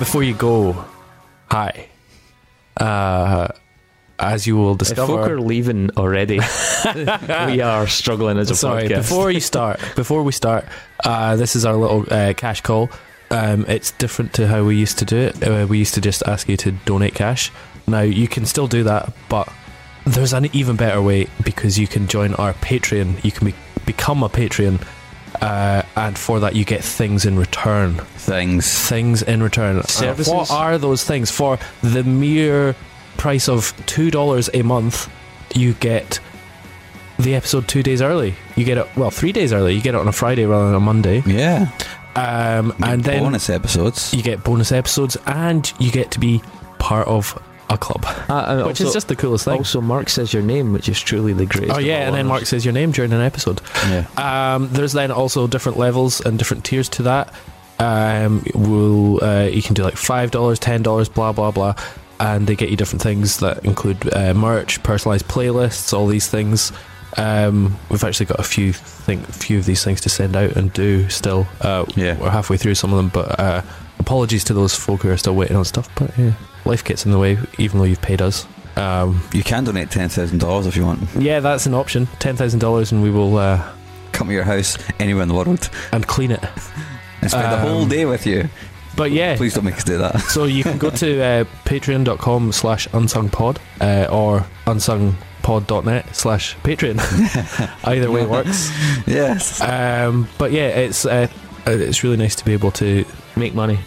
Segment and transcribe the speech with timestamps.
[0.00, 0.84] Before you go,
[1.50, 1.88] hi.
[2.76, 3.48] Uh,
[4.18, 6.38] as you will If folk discover, are leaving already,
[6.94, 8.88] we are struggling as a sorry.
[8.88, 8.96] podcast.
[8.96, 10.64] Before you start, before we start,
[11.04, 12.88] uh, this is our little uh, cash call.
[13.30, 15.46] Um, it's different to how we used to do it.
[15.46, 17.52] Uh, we used to just ask you to donate cash.
[17.86, 19.52] Now you can still do that, but
[20.06, 23.22] there's an even better way because you can join our Patreon.
[23.22, 23.54] You can be,
[23.84, 24.82] become a Patreon,
[25.40, 27.94] uh, and for that you get things in return.
[28.16, 28.88] Things.
[28.88, 29.78] things in return.
[29.78, 30.32] Uh, Services?
[30.32, 31.30] what are those things?
[31.30, 32.74] For the mere
[33.16, 35.10] price of two dollars a month,
[35.54, 36.20] you get
[37.18, 38.34] the episode two days early.
[38.56, 39.74] You get it well three days early.
[39.74, 41.22] You get it on a Friday rather than a Monday.
[41.26, 41.70] Yeah.
[42.16, 44.12] Um, and then bonus episodes.
[44.12, 46.42] you get bonus episodes, and you get to be
[46.78, 47.40] part of
[47.70, 49.56] a club, and which also, is just the coolest thing.
[49.58, 51.76] also Mark says your name, which is truly the greatest.
[51.76, 52.26] Oh yeah, and then.
[52.26, 53.60] Mark says your name during an episode.
[53.88, 54.06] Yeah.
[54.54, 57.32] Um, there's then also different levels and different tiers to that.
[57.78, 61.74] Um, we'll uh, you can do like five dollars, ten dollars, blah blah blah,
[62.18, 66.72] and they get you different things that include uh, merch, personalized playlists, all these things.
[67.16, 70.72] Um, we've actually got a few think few of these things to send out and
[70.72, 71.46] do still.
[71.60, 72.18] Uh, Yeah.
[72.18, 73.62] we're halfway through some of them, but uh,
[73.98, 75.88] apologies to those folk who are still waiting on stuff.
[75.96, 76.32] But yeah,
[76.64, 78.46] life gets in the way, even though you've paid us.
[78.76, 81.00] Um, You can donate ten thousand dollars if you want.
[81.18, 82.06] yeah, that's an option.
[82.18, 83.62] Ten thousand dollars, and we will uh,
[84.12, 86.42] Come to your house anywhere in the world and clean it.
[87.22, 88.48] and spend the whole Um, day with you.
[88.96, 90.20] But yeah, Please don't make us do that.
[90.30, 96.98] So you can go to uh, patreon.com slash unsungpod uh, or unsungpod.net slash patreon.
[97.84, 98.70] Either way works.
[99.06, 99.60] yes.
[99.60, 101.28] Um, but yeah, it's uh,
[101.66, 103.04] uh, it's really nice to be able to
[103.36, 103.78] make money.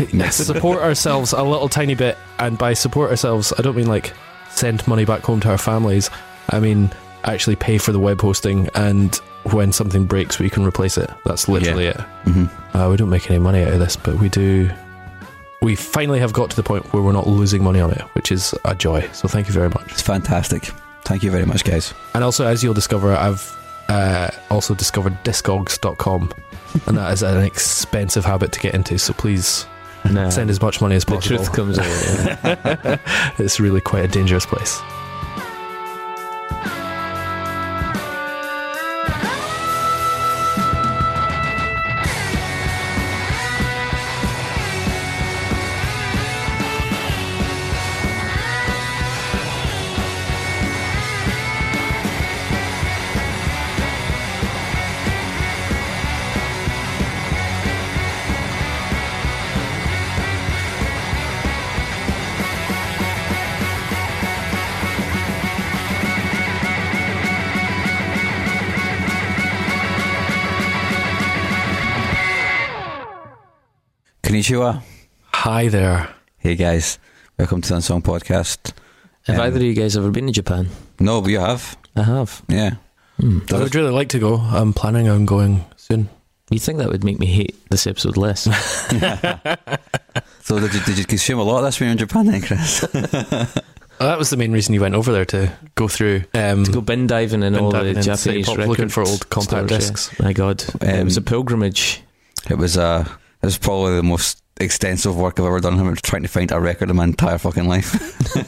[0.12, 0.36] Yes.
[0.36, 2.16] support ourselves a little tiny bit.
[2.38, 4.12] And by support ourselves, I don't mean like
[4.50, 6.10] send money back home to our families.
[6.50, 6.90] I mean
[7.24, 9.14] actually pay for the web hosting and
[9.52, 11.08] when something breaks, we can replace it.
[11.24, 12.00] That's literally it.
[12.24, 14.70] hmm Uh, we don't make any money out of this, but we do.
[15.62, 18.30] We finally have got to the point where we're not losing money on it, which
[18.30, 19.08] is a joy.
[19.12, 19.90] So thank you very much.
[19.92, 20.64] It's fantastic.
[21.04, 21.94] Thank you very much, guys.
[22.14, 23.56] And also, as you'll discover, I've
[23.88, 26.32] uh, also discovered discogs.com,
[26.86, 28.98] and that is an expensive habit to get into.
[28.98, 29.64] So please
[30.12, 31.38] Nah, send as much money as possible.
[31.38, 31.86] the truth comes out.
[31.86, 32.98] yeah.
[33.38, 34.80] it's really quite a dangerous place.
[74.46, 74.80] Konnichiwa.
[75.34, 76.08] Hi there.
[76.38, 77.00] Hey, guys.
[77.36, 78.72] Welcome to the Unsung Podcast.
[79.24, 80.68] Have Um, either of you guys ever been to Japan?
[81.00, 81.76] No, but you have.
[81.96, 82.42] I have.
[82.46, 82.76] Yeah.
[83.18, 83.40] Hmm.
[83.52, 84.36] I would really like to go.
[84.36, 86.08] I'm planning on going soon.
[86.48, 88.46] You think that would make me hate this episode less?
[90.44, 92.26] So did you, did you consume a lot of this when you were in Japan
[92.26, 92.84] then, Chris?
[93.98, 96.22] Uh, that was the main reason you went over there to go through.
[96.34, 99.02] Um, to go bin diving in bin all diving the Japanese Pop, record looking for
[99.02, 99.78] old compact stores, yeah.
[99.78, 100.20] discs.
[100.20, 102.02] My God, it was a Um, pilgrimage.
[102.50, 103.08] It was uh,
[103.42, 105.78] it was probably the most extensive work I've ever done.
[105.78, 107.94] I'm trying to find a record in my entire fucking life.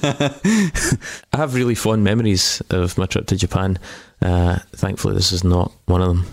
[1.33, 3.79] I have really fond memories of my trip to Japan.
[4.23, 6.27] Uh, thankfully, this is not one of them.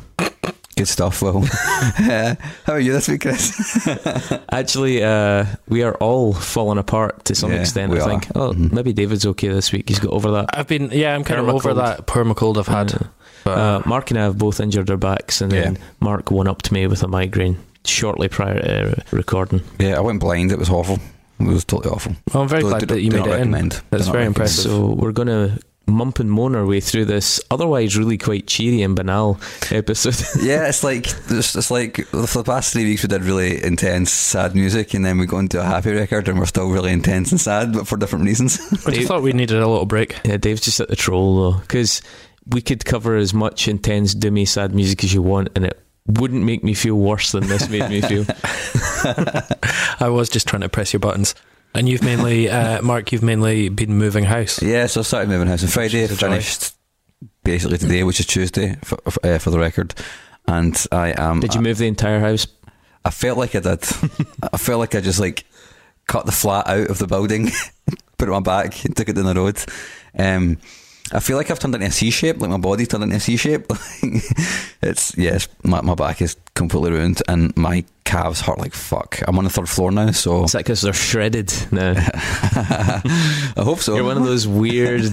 [0.78, 1.44] Good stuff, Will.
[1.46, 2.36] Uh,
[2.66, 3.88] how are you this week, Chris?
[4.52, 7.92] Actually, uh, we are all falling apart to some Yeah, extent.
[7.94, 8.26] we I think.
[8.36, 8.42] are.
[8.50, 8.74] Oh, Mhm.
[8.74, 9.88] maybe David's okay this week.
[9.88, 10.50] He's got over that.
[10.58, 11.76] I've been, yeah, I'm kind of over Permacold.
[11.78, 12.94] that permacold I've had.
[12.94, 13.00] Uh,
[13.46, 16.62] but, uh, Mark and I have both injured our backs, and then Mark one up
[16.64, 17.58] to me with a migraine
[17.88, 19.62] shortly prior to uh, recording.
[19.80, 20.52] Yeah, I went blind.
[20.52, 21.00] It was awful.
[21.40, 22.16] It was totally awful.
[22.34, 23.32] well, I'm very Do- glad do- that you do made it in.
[23.52, 23.72] recommend.
[23.72, 24.64] Do That's very impressive.
[24.72, 28.82] So we're going to mump and moan our way through this otherwise really quite cheery
[28.82, 29.40] and banal
[29.70, 30.16] episode.
[30.44, 34.12] yeah, it's like it's, it's like for the past three weeks we did really intense,
[34.12, 37.32] sad music, and then we go into a happy record, and we're still really intense
[37.32, 38.58] and sad, but for different reasons.
[38.88, 40.16] I just thought we needed a little break.
[40.26, 42.02] yeah, Dave's just at the troll though, because
[42.48, 46.44] we could cover as much intense, doomy, sad music as you want, and it wouldn't
[46.44, 48.26] make me feel worse than this made me feel.
[50.00, 51.36] I was just trying to press your buttons.
[51.74, 54.62] And you've mainly, uh, Mark, you've mainly been moving house.
[54.62, 56.76] yeah, so I started moving house on Friday, Which is finished
[57.44, 59.94] basically today, which is Tuesday for, for, uh, for the record,
[60.48, 61.40] and I am.
[61.42, 62.48] Did you move the entire house?
[63.04, 63.84] I felt like I did.
[64.54, 65.46] I felt like I just like
[66.08, 67.52] cut the flat out of the building,
[68.18, 69.58] put it on my back, and took it down the road.
[70.18, 70.58] Um,
[71.16, 73.20] I feel like I've turned into a C shape, like my body turned into a
[73.22, 73.68] C shape.
[74.82, 79.20] it's yes, my, my back is completely ruined and my calves hurt like fuck.
[79.26, 81.94] I'm on the third floor now, so Is that because they're shredded now?
[81.98, 83.96] I hope so.
[83.96, 85.04] You're one of those weird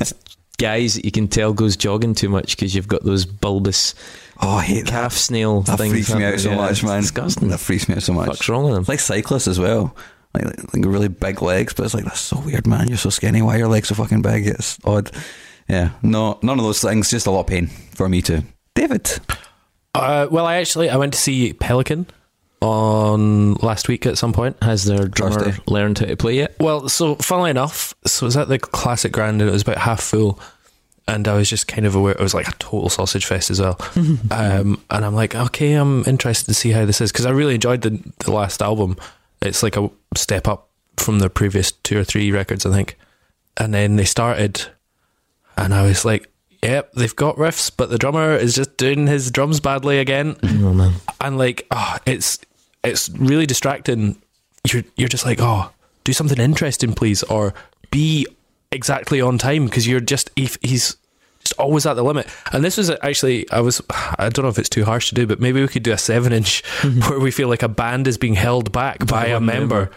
[0.59, 3.95] guys that you can tell goes jogging too much because you've got those bulbous
[4.41, 4.91] oh, I hate that.
[4.91, 5.93] calf snail That things.
[5.93, 6.51] freaks me out so?
[6.51, 7.01] Yeah, much, it's man.
[7.03, 7.49] Disgusting.
[7.49, 8.27] That freaks me out so much.
[8.27, 8.81] What's wrong with them?
[8.83, 9.97] It's like cyclists as well.
[10.35, 10.45] Like,
[10.75, 12.89] like really big legs, but it's like that's so weird, man.
[12.89, 13.43] You're so skinny.
[13.43, 14.47] Why are your legs so fucking big?
[14.47, 15.11] It's odd.
[15.69, 17.11] Yeah, no, none of those things.
[17.11, 18.43] Just a lot of pain for me too.
[18.75, 19.11] David,
[19.95, 22.07] Uh, well, I actually I went to see Pelican
[22.61, 24.57] on last week at some point.
[24.63, 25.63] Has their drummer Thursday.
[25.67, 26.57] learned how to play yet?
[26.61, 29.79] Well, so funnily enough, so it was at the Classic Grand and it was about
[29.79, 30.39] half full.
[31.09, 33.61] And I was just kind of aware it was like a total sausage fest as
[33.61, 33.77] well.
[34.31, 37.57] um, and I'm like, okay, I'm interested to see how this is because I really
[37.57, 38.97] enjoyed the the last album.
[39.43, 42.97] It's like a step up from the previous two or three records, I think.
[43.57, 44.63] And then they started,
[45.57, 46.31] and I was like,
[46.63, 50.37] yep, they've got riffs, but the drummer is just doing his drums badly again.
[50.43, 50.95] Oh man.
[51.21, 52.39] and like oh, it's
[52.85, 54.21] it's really distracting.
[54.71, 55.71] You're you're just like oh
[56.05, 57.55] do something interesting please or
[57.91, 58.27] be
[58.71, 60.97] exactly on time because you're just if he's
[61.41, 62.29] just always at the limit.
[62.53, 63.81] And this was actually i was
[64.19, 65.99] i don't know if it's too harsh to do but maybe we could do a
[65.99, 67.01] seven inch mm-hmm.
[67.11, 69.91] where we feel like a band is being held back by, a member, member.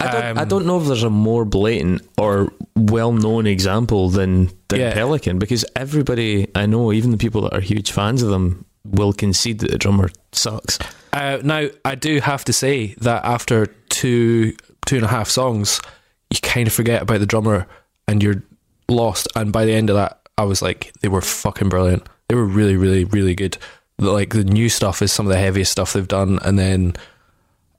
[0.00, 0.38] I don't.
[0.38, 4.92] I Um, don't know if there's a more blatant or well-known example than than Yeah.
[4.92, 9.12] Pelican because everybody I know, even the people that are huge fans of them, will
[9.12, 10.78] concede that the drummer sucks.
[11.12, 14.54] Uh, now, I do have to say that after two
[14.86, 15.80] two and a half songs,
[16.30, 17.66] you kind of forget about the drummer
[18.06, 18.42] and you're
[18.88, 19.26] lost.
[19.34, 22.06] And by the end of that, I was like, they were fucking brilliant.
[22.28, 23.58] They were really, really, really good.
[23.98, 26.94] Like the new stuff is some of the heaviest stuff they've done, and then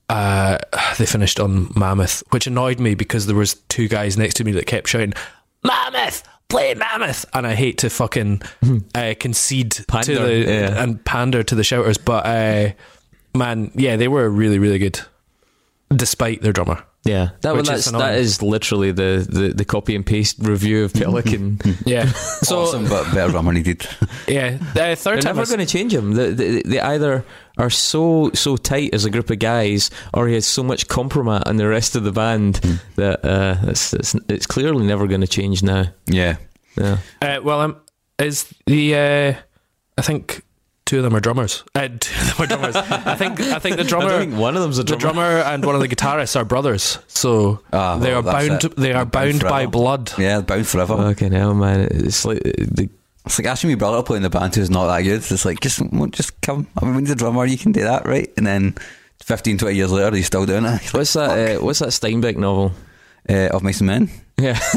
[0.10, 0.58] uh,
[0.98, 4.52] they finished on Mammoth, which annoyed me because there was two guys next to me
[4.54, 5.14] that kept shouting,
[5.64, 8.42] "Mammoth." Play Mammoth, and I hate to fucking
[8.96, 10.84] uh, concede to the yeah.
[10.84, 12.72] and pander to the shouters, but uh,
[13.36, 15.00] man, yeah, they were really, really good,
[15.96, 16.84] despite their drummer.
[17.06, 20.36] Yeah, that one, Which is that's, that is literally the, the, the copy and paste
[20.40, 21.60] review of Pelican.
[21.86, 22.12] Yeah.
[22.42, 23.88] So awesome, but better drummer needed.
[24.28, 25.36] yeah, the third They're time.
[25.38, 26.14] never going to change him.
[26.14, 27.24] They, they, they either
[27.58, 31.44] are so so tight as a group of guys, or he has so much compromise
[31.46, 32.56] on the rest of the band
[32.96, 35.86] that uh, it's, it's it's clearly never going to change now.
[36.08, 36.38] Yeah,
[36.78, 36.98] Yeah.
[37.22, 37.78] Uh, well, um,
[38.18, 39.34] is the uh,
[39.98, 40.44] I think
[40.90, 41.64] two of them are drummers.
[41.76, 42.76] Uh, two of them are drummers.
[42.76, 44.26] I think I think the drummer.
[44.36, 47.98] one of them's a the drummer and one of the guitarists are brothers, so Ah,
[47.98, 48.64] they are bound.
[48.64, 48.76] it.
[48.76, 50.12] They are bound bound by blood.
[50.18, 50.94] yeah, bound forever.
[51.14, 51.88] Okay, hell, man!
[51.92, 52.90] It's like the
[53.26, 55.22] It's like asking me brother to play in the band who's not that good.
[55.32, 55.80] It's like just
[56.12, 56.66] just come.
[56.82, 57.46] I mean, we need a drummer.
[57.46, 58.30] You can do that, right?
[58.38, 58.74] And then
[59.24, 60.92] 15, 20 years later, he's still doing it.
[60.94, 61.58] what's that?
[61.58, 62.72] Uh, what's that Steinbeck novel?
[63.30, 64.10] Uh, of Mice and Men.
[64.40, 64.58] Yeah,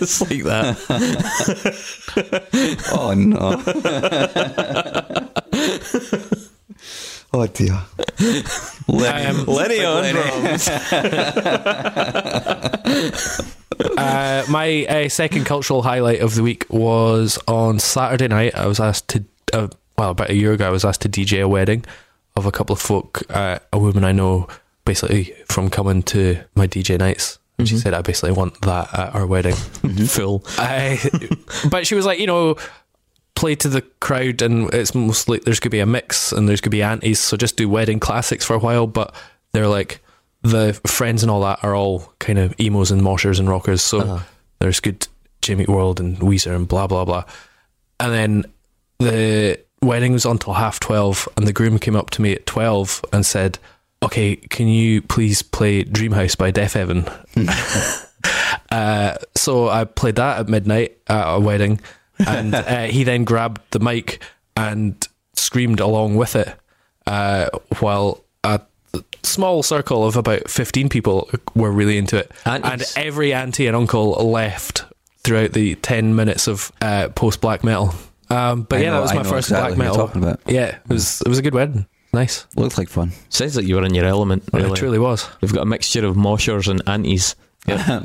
[0.00, 0.76] it's like that.
[2.92, 3.62] Oh no.
[7.32, 7.80] oh dear.
[8.88, 10.20] Lenny, Um, Lenny on Lenny.
[13.98, 18.54] uh, my uh, second cultural highlight of the week was on Saturday night.
[18.54, 21.42] I was asked to, uh, well, about a year ago, I was asked to DJ
[21.42, 21.84] a wedding
[22.36, 24.48] of a couple of folk, uh, a woman I know,
[24.84, 27.38] basically from coming to my DJ nights.
[27.58, 29.54] And she said, I basically want that at our wedding.
[30.06, 30.44] Full.
[30.58, 30.98] I,
[31.70, 32.56] but she was like, you know,
[33.34, 36.60] play to the crowd, and it's mostly there's going to be a mix, and there's
[36.60, 38.86] going to be aunties, so just do wedding classics for a while.
[38.86, 39.14] But
[39.52, 40.00] they're like
[40.42, 44.00] the friends and all that are all kind of emos and moshers and rockers, so
[44.00, 44.18] Uh-huh.
[44.58, 45.08] there's good
[45.40, 47.24] Jimmy World and Weezer and blah blah blah.
[48.00, 48.44] And then
[48.98, 53.02] the wedding was until half twelve, and the groom came up to me at twelve
[53.14, 53.58] and said.
[54.02, 57.06] Okay, can you please play Dreamhouse by Deafheaven?
[58.70, 61.80] Uh, so I played that at midnight at a wedding,
[62.18, 64.20] and uh, he then grabbed the mic
[64.56, 66.52] and screamed along with it,
[67.06, 67.48] uh,
[67.78, 68.60] while a
[69.22, 72.96] small circle of about fifteen people were really into it, Aunties.
[72.96, 74.84] and every auntie and uncle left
[75.22, 77.94] throughout the ten minutes of uh, post black metal.
[78.28, 80.36] Um, but I yeah, know- that was my know first exactly black metal.
[80.48, 81.86] Yeah, it was it was a good wedding.
[82.16, 83.12] Nice, Looked like fun.
[83.28, 84.42] Sounds like you were in your element.
[84.50, 84.70] Really.
[84.70, 85.28] it truly was.
[85.42, 87.36] We've got a mixture of moshers and aunties.
[87.66, 87.76] Yeah,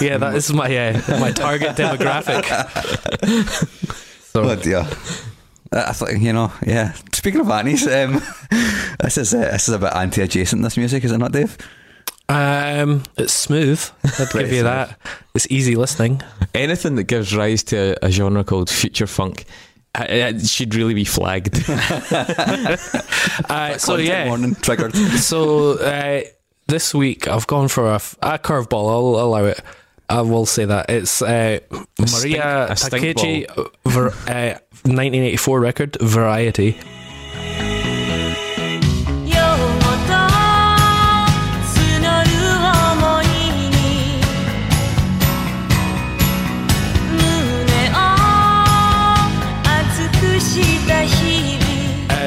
[0.00, 2.44] yeah that is my uh, my target demographic.
[4.32, 4.86] so Oh dear.
[5.72, 6.92] Uh, I thought you know, yeah.
[7.12, 8.12] Speaking of aunties, um,
[9.00, 10.62] this is uh, this is a bit anti-adjacent.
[10.62, 11.58] This music is it not, Dave?
[12.28, 13.84] Um, it's smooth.
[14.04, 14.64] I'd give you smooth.
[14.64, 15.00] that.
[15.34, 16.22] It's easy listening.
[16.54, 19.46] Anything that gives rise to a, a genre called future funk
[20.08, 21.62] it should really be flagged.
[23.48, 24.94] Uh, so yeah, warning triggered.
[25.18, 26.22] so uh,
[26.66, 28.90] this week I've gone for a, f- a curveball.
[28.90, 29.60] I'll allow it.
[30.08, 31.60] I will say that it's uh,
[31.98, 33.46] Mariya stink Takeuchi,
[33.84, 36.76] ver, uh, 1984 record Variety.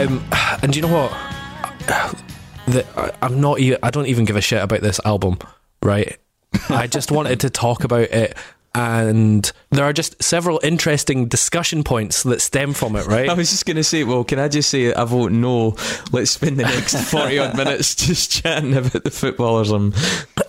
[0.07, 0.23] Um,
[0.61, 2.15] and do you know what?
[2.67, 3.59] The, I- I'm not.
[3.59, 5.39] Even, I don't even give a shit about this album,
[5.81, 6.15] right?
[6.69, 8.37] I just wanted to talk about it,
[8.75, 13.27] and there are just several interesting discussion points that stem from it, right?
[13.31, 15.75] I was just going to say, well, can I just say I vote no?
[16.11, 19.71] Let's spend the next 40 odd minutes just chatting about the footballers.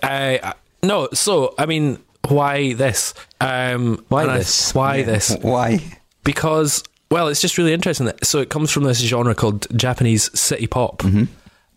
[0.03, 3.15] Uh, no, so I mean, why this?
[3.41, 4.75] Um, Why and I- this?
[4.75, 5.05] why Yeah.
[5.07, 5.37] this?
[5.41, 5.81] Why?
[6.25, 8.07] because well, it's just really interesting.
[8.07, 10.99] That, so it comes from this genre called Japanese city pop.
[11.03, 11.25] Mm-hmm.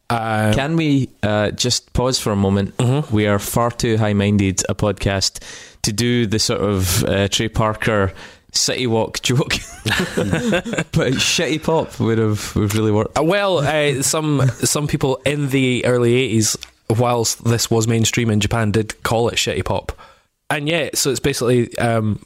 [0.10, 2.74] Uh, Can we uh, just pause for a moment?
[3.12, 5.44] We are far too high minded a podcast
[5.82, 8.14] to do the sort of uh, Trey Parker
[8.54, 9.50] City Wok joke.
[9.84, 13.18] but shitty pop would have would have really worked.
[13.18, 16.56] Uh, Well, uh, some some people in the early '80s,
[16.98, 19.92] whilst this was mainstream in Japan, did call it shitty pop,
[20.50, 22.20] and yeah, so it's basically um,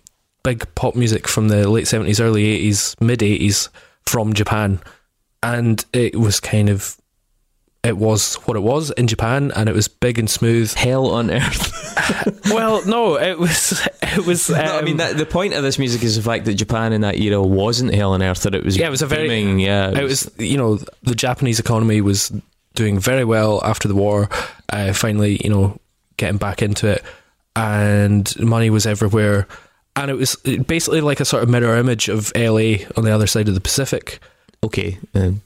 [0.50, 3.70] big pop music from the late '70s, early '80s, mid '80s
[4.06, 4.80] from Japan,
[5.44, 6.98] and it was kind of
[7.84, 10.74] it was what it was in Japan, and it was big and smooth.
[10.74, 12.42] Hell on earth.
[12.52, 14.50] well, no, it was it was.
[14.50, 16.94] Um, no, I mean, that, the point of this music is the fact that Japan
[16.94, 19.28] in that era wasn't hell on earth, that it was Yeah, it was a very-
[19.28, 19.92] booming, yeah.
[19.92, 22.32] it was you know the Japanese economy was
[22.74, 24.30] doing very well after the war.
[24.72, 25.80] Uh, finally, you know,
[26.18, 27.04] getting back into it,
[27.56, 29.48] and money was everywhere,
[30.02, 30.36] and it was
[30.68, 33.62] basically like a sort of mirror image of LA on the other side of the
[33.62, 34.20] Pacific.
[34.64, 34.98] okay.
[35.16, 35.42] Um,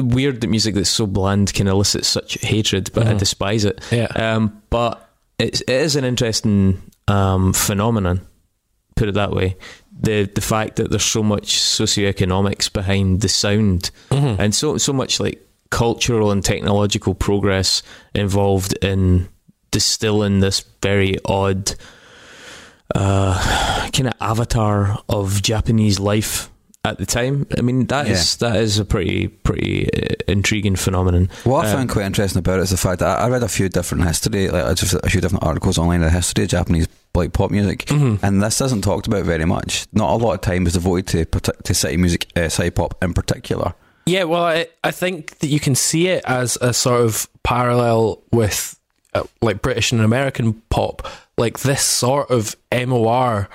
[0.00, 3.18] weird that music that's so bland can elicit such hatred, but I Mhm.
[3.18, 3.80] despise it.
[3.90, 5.06] Yeah, Um, but
[5.38, 8.20] it's, it is an interesting um, phenomenon,
[8.96, 9.56] put it that way.
[10.00, 14.38] The the fact that there's so much socioeconomics behind the sound Mhm.
[14.38, 17.82] and so so much like cultural and technological progress
[18.14, 19.28] involved in
[19.72, 21.74] distilling this very odd
[22.94, 26.50] uh, kind of avatar of Japanese life
[26.84, 27.46] at the time.
[27.56, 31.30] I mean that is that is a pretty pretty uh, intriguing phenomenon.
[31.44, 33.42] What I Um, found quite interesting about it is the fact that I I read
[33.42, 36.50] a few different history, like just a few different articles online of the history of
[36.50, 38.18] Japanese like pop music, Mhm.
[38.22, 39.86] and this isn't talked about very much.
[39.92, 42.94] Not a lot of time is devoted to partic- to city music, uh, city pop
[43.02, 43.74] in particular.
[44.06, 48.22] Yeah, well, I, I think that you can see it as a sort of parallel
[48.32, 48.76] with
[49.14, 51.06] uh, like British and American pop.
[51.38, 53.48] Like this sort of MOR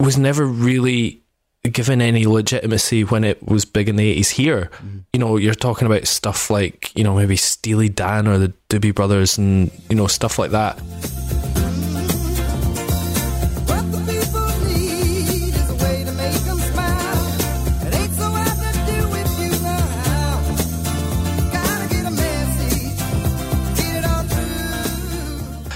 [0.00, 1.22] was never really
[1.70, 4.70] given any legitimacy when it was big in the 80s here.
[5.12, 8.94] You know, you're talking about stuff like, you know, maybe Steely Dan or the Doobie
[8.94, 10.76] Brothers and, you know, stuff like that.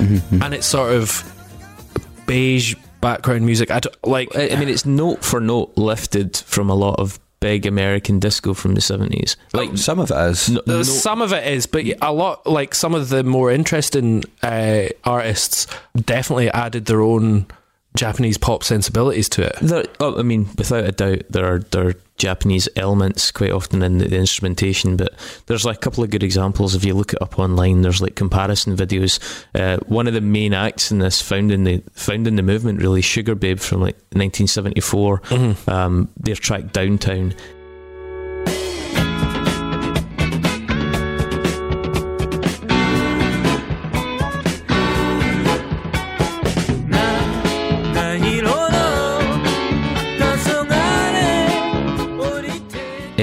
[0.06, 0.40] Through.
[0.42, 1.22] And it's sort of
[2.26, 3.70] beige background music.
[3.70, 7.66] I like, I I mean, it's note for note lifted from a lot of big
[7.66, 9.36] American disco from the seventies.
[9.52, 10.48] Like, Some of it is.
[10.50, 13.52] no, Uh, no- Some of it is, but a lot like some of the more
[13.52, 17.46] interesting uh, artists definitely added their own
[17.94, 19.56] Japanese pop sensibilities to it.
[19.60, 23.82] there, oh, I mean, without a doubt, there are there are Japanese elements quite often
[23.82, 24.96] in the, the instrumentation.
[24.96, 25.14] But
[25.46, 26.74] there's like a couple of good examples.
[26.74, 29.18] If you look it up online, there's like comparison videos.
[29.54, 32.80] Uh, one of the main acts in this, found in the found in the movement,
[32.80, 35.22] really, Sugar Babe from like 1974.
[35.68, 37.34] Um, their track Downtown.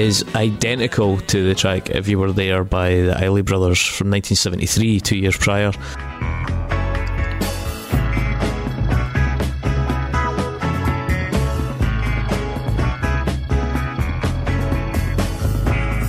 [0.04, 5.00] Is identical to the track If You Were There by the Isley Brothers from 1973,
[5.00, 5.72] two years prior.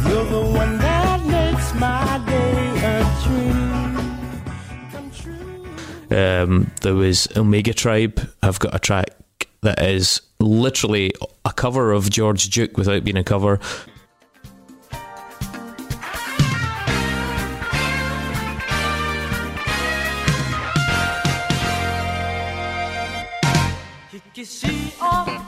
[0.04, 6.44] You're the one that makes my day a dream come true.
[6.44, 9.12] Um, there was Omega Tribe I've got a track
[9.62, 11.12] that is literally
[11.44, 13.60] a cover of George Duke without being a cover.
[25.01, 25.46] On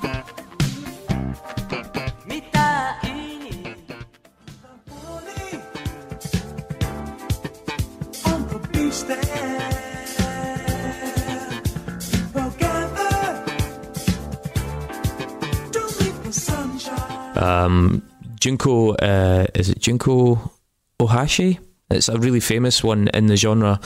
[17.38, 18.03] Um,
[18.39, 20.51] Junko, uh, is it Junko
[21.00, 21.60] Ohashi?
[21.89, 23.79] It's a really famous one in the genre.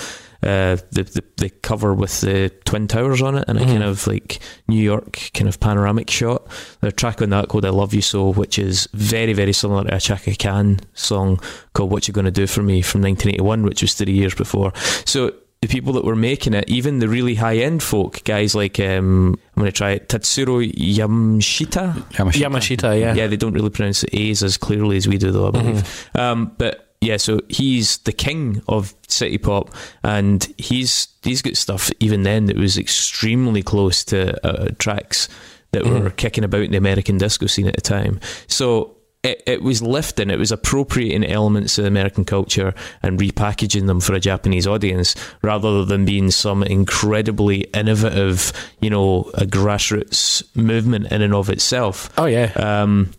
[0.44, 4.08] Uh, the, the the cover with the twin towers on it and a kind of
[4.08, 6.48] like New York kind of panoramic shot.
[6.80, 9.84] There's a track on that called "I Love You So," which is very very similar
[9.84, 11.40] to a Chaka Khan song
[11.74, 14.74] called "What You Gonna Do for Me" from 1981, which was three years before.
[15.06, 15.32] So
[15.62, 19.40] the people that were making it, even the really high end folk, guys like um,
[19.56, 21.94] I'm going to try it, Tatsuro Yamashita.
[22.14, 22.42] Yamashita.
[22.42, 23.14] Yamashita, yeah.
[23.14, 26.10] Yeah, they don't really pronounce the A's as clearly as we do, though, I believe.
[26.16, 29.70] Um, but yeah, so he's the king of city pop,
[30.04, 35.30] and he's he's got stuff even then that was extremely close to uh, tracks
[35.74, 38.20] that were kicking about in the American disco scene at the time.
[38.48, 38.98] So.
[39.24, 42.74] It, it was lifting, it was appropriating elements of American culture
[43.04, 45.14] and repackaging them for a Japanese audience
[45.44, 52.10] rather than being some incredibly innovative, you know, a grassroots movement in and of itself.
[52.18, 52.52] Oh yeah.
[52.56, 53.12] Um,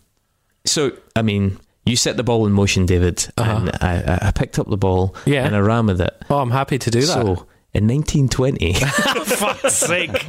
[0.64, 3.50] so, I mean, you set the ball in motion, David, Uh-huh.
[3.58, 5.44] and I, I- picked up the ball Yeah.
[5.46, 6.12] and I ran with it.
[6.30, 7.06] oh, I'm happy to do that.
[7.06, 8.72] So, in 1920,
[9.24, 10.10] fuck's sake.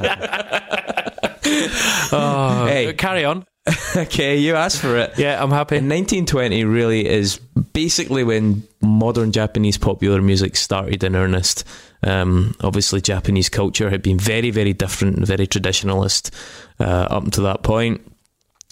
[2.12, 2.92] oh, Hey.
[2.96, 3.44] carry on.
[3.96, 5.14] okay, you asked for it.
[5.16, 5.76] Yeah, I'm happy.
[5.76, 11.64] In 1920 really is basically when modern Japanese popular music started in earnest.
[12.02, 16.30] Um, obviously, Japanese culture had been very, very different and very traditionalist
[16.78, 18.02] uh, up to that point.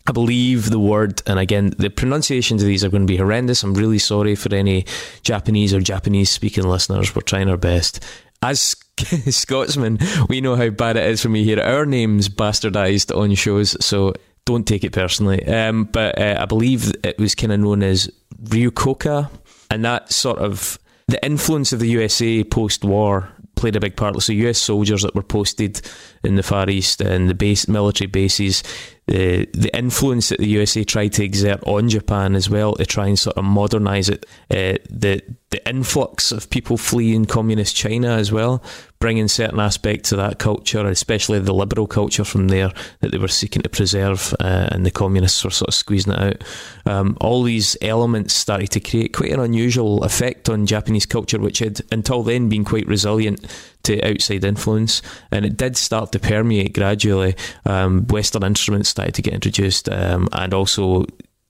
[0.06, 3.62] I believe the word, and again, the pronunciations of these are going to be horrendous.
[3.62, 4.84] I'm really sorry for any
[5.22, 7.14] Japanese or Japanese speaking listeners.
[7.14, 8.04] We're trying our best.
[8.42, 8.76] As
[9.30, 13.76] Scotsmen, we know how bad it is when we hear Our names bastardized on shows,
[13.84, 14.12] so
[14.44, 15.44] don't take it personally.
[15.46, 18.10] Um, but uh, I believe it was kind of known as
[18.42, 19.30] Ryukoka,
[19.70, 20.78] and that sort of
[21.08, 24.20] the influence of the USA post war played a big part.
[24.22, 25.80] So US soldiers that were posted
[26.24, 28.62] in the Far East and the base military bases,
[29.06, 33.06] the the influence that the USA tried to exert on Japan as well to try
[33.06, 34.26] and sort of modernise it.
[34.50, 35.22] Uh, the
[35.52, 38.62] the influx of people fleeing communist China as well,
[38.98, 43.28] bringing certain aspects of that culture, especially the liberal culture from there that they were
[43.28, 46.44] seeking to preserve, uh, and the communists were sort of squeezing it out.
[46.86, 51.58] Um, all these elements started to create quite an unusual effect on Japanese culture, which
[51.60, 53.46] had until then been quite resilient
[53.84, 57.36] to outside influence, and it did start to permeate gradually.
[57.66, 61.04] Um, Western instruments started to get introduced, um, and also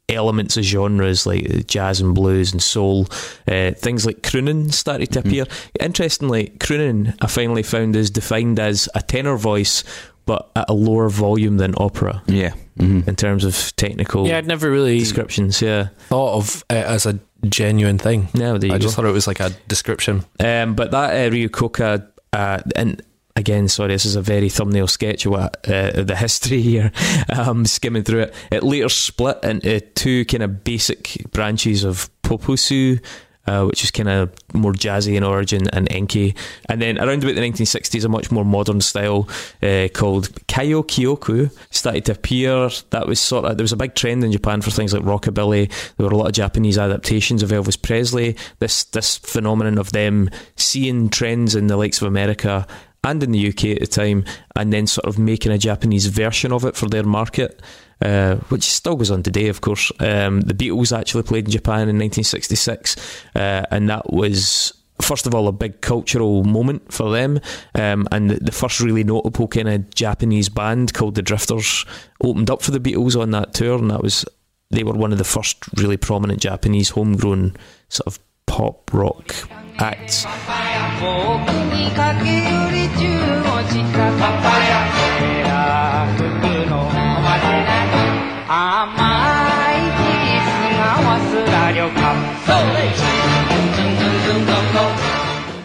[0.09, 3.07] elements of genres like jazz and blues and soul.
[3.49, 5.47] Uh, things like crooning started to appear.
[5.81, 9.85] Interestingly, crooning I finally found is defined as a tenor voice,
[10.27, 12.53] but at a lower volume than opera Yeah.
[12.79, 15.61] hmm in terms of technical Yeah, I'd never really descriptions.
[15.63, 18.29] Yeah, thought of it as a genuine thing.
[18.35, 18.83] now there you I go.
[18.83, 20.25] just thought it was like a description.
[20.39, 23.03] Um, but that uh, Ryukoka, uh, and
[23.37, 26.93] again, sorry, this is a very thumbnail sketch of what, uh, the history here.
[27.33, 33.01] Um, skimming through it, it later split into two kind of basic branches of Popusu.
[33.45, 36.33] Uh, which is kind of more jazzy in origin, and Enka.
[36.69, 39.29] And then around about the 1960s, a much more modern style
[39.65, 42.71] uh, called Kayōkyoku started to appear.
[42.91, 45.69] That was sort of, there was a big trend in Japan for things like rockabilly.
[45.97, 48.37] There were a lot of Japanese adaptations of Elvis Presley.
[48.61, 52.65] This, this phenomenon of them seeing trends in the likes of America
[53.05, 54.25] and in the UK at the time,
[54.57, 57.61] and then sort of making a Japanese version of it for their market,
[58.01, 59.91] uh, which still goes on today, of course.
[60.01, 64.75] Um, the Beatles actually played in Japan in 1966, uh, and that was.
[65.01, 67.41] First of all, a big cultural moment for them,
[67.75, 71.85] um, and the, the first really notable kind of Japanese band called the Drifters
[72.23, 74.25] opened up for the Beatles on that tour, and that was
[74.71, 77.57] they were one of the first really prominent Japanese homegrown
[77.89, 79.35] sort of pop rock
[79.79, 80.25] acts.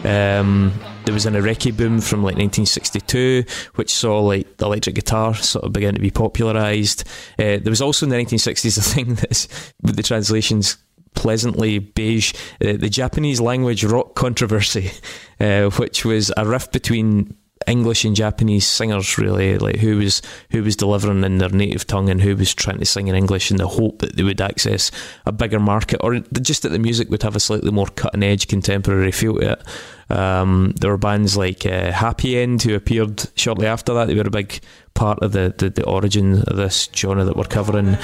[0.07, 0.71] Um,
[1.03, 3.43] there was an Ireki boom from like 1962,
[3.75, 7.03] which saw like the electric guitar sort of begin to be popularised.
[7.37, 9.49] Uh, there was also in the 1960s a thing that's
[9.81, 10.77] with the translations
[11.13, 14.91] pleasantly beige, uh, the Japanese language rock controversy,
[15.41, 17.35] uh, which was a rift between
[17.67, 19.57] English and Japanese singers really.
[19.57, 22.85] Like who was who was delivering in their native tongue and who was trying to
[22.85, 24.91] sing in English in the hope that they would access
[25.25, 28.47] a bigger market or just that the music would have a slightly more cutting edge
[28.47, 29.61] contemporary feel to it.
[30.09, 34.07] Um, there were bands like uh, Happy End who appeared shortly after that.
[34.07, 34.59] They were a big
[34.93, 37.97] part of the, the, the origin of this genre that we're covering.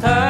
[0.00, 0.23] 電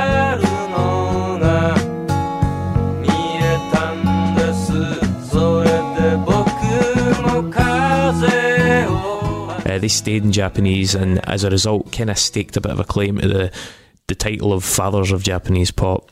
[9.84, 12.84] they stayed in Japanese, and as a result, kind of staked a bit of a
[12.84, 13.52] claim to the
[14.06, 16.10] the title of fathers of Japanese pop.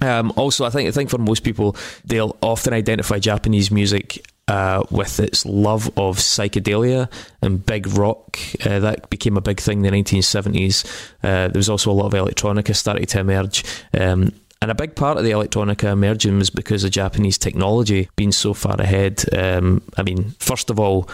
[0.00, 4.82] Um, also, I think I think for most people, they'll often identify Japanese music uh,
[4.90, 7.08] with its love of psychedelia
[7.42, 8.36] and big rock.
[8.66, 10.84] Uh, that became a big thing in the 1970s.
[11.22, 13.64] Uh, there was also a lot of electronica starting to emerge.
[13.96, 18.32] Um, and a big part of the electronica emerging was because of Japanese technology being
[18.32, 19.24] so far ahead.
[19.32, 21.08] Um, I mean, first of all,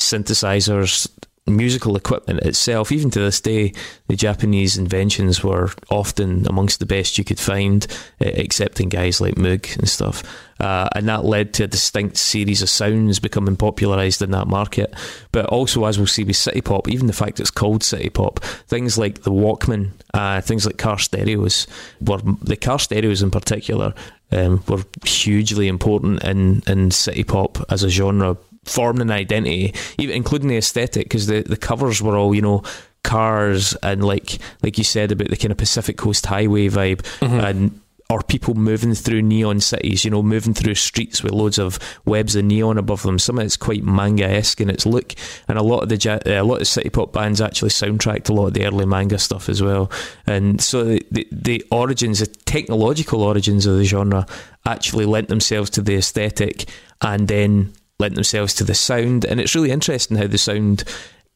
[0.00, 1.08] synthesizers,
[1.46, 3.72] musical equipment itself, even to this day,
[4.08, 7.86] the Japanese inventions were often amongst the best you could find,
[8.20, 10.22] excepting guys like Moog and stuff.
[10.60, 14.94] Uh, and that led to a distinct series of sounds becoming popularised in that market.
[15.32, 18.40] But also, as we'll see with City Pop, even the fact it's called City Pop,
[18.40, 21.66] things like the Walkman, uh, things like car stereos,
[22.00, 23.94] were the car stereos in particular
[24.32, 30.16] um, were hugely important in, in City Pop as a genre formed an identity, even
[30.16, 32.62] including the aesthetic, because the, the covers were all you know
[33.02, 37.80] cars and like like you said about the kind of Pacific Coast Highway vibe and.
[38.12, 42.34] Or people moving through neon cities, you know, moving through streets with loads of webs
[42.34, 43.20] of neon above them.
[43.20, 45.14] Some of it's quite manga esque in its look,
[45.46, 48.32] and a lot of the uh, a lot of city pop bands actually soundtracked a
[48.32, 49.92] lot of the early manga stuff as well.
[50.26, 54.26] And so the, the, the origins, the technological origins of the genre,
[54.66, 56.68] actually lent themselves to the aesthetic,
[57.02, 59.24] and then lent themselves to the sound.
[59.24, 60.84] And it's really interesting how the sound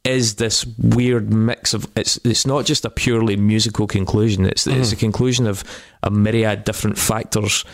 [0.04, 4.44] is this weird mix of it's it's not just a purely musical conclusion.
[4.44, 4.96] It's it's mm-hmm.
[4.96, 5.64] a conclusion of
[6.02, 7.64] a myriad different factors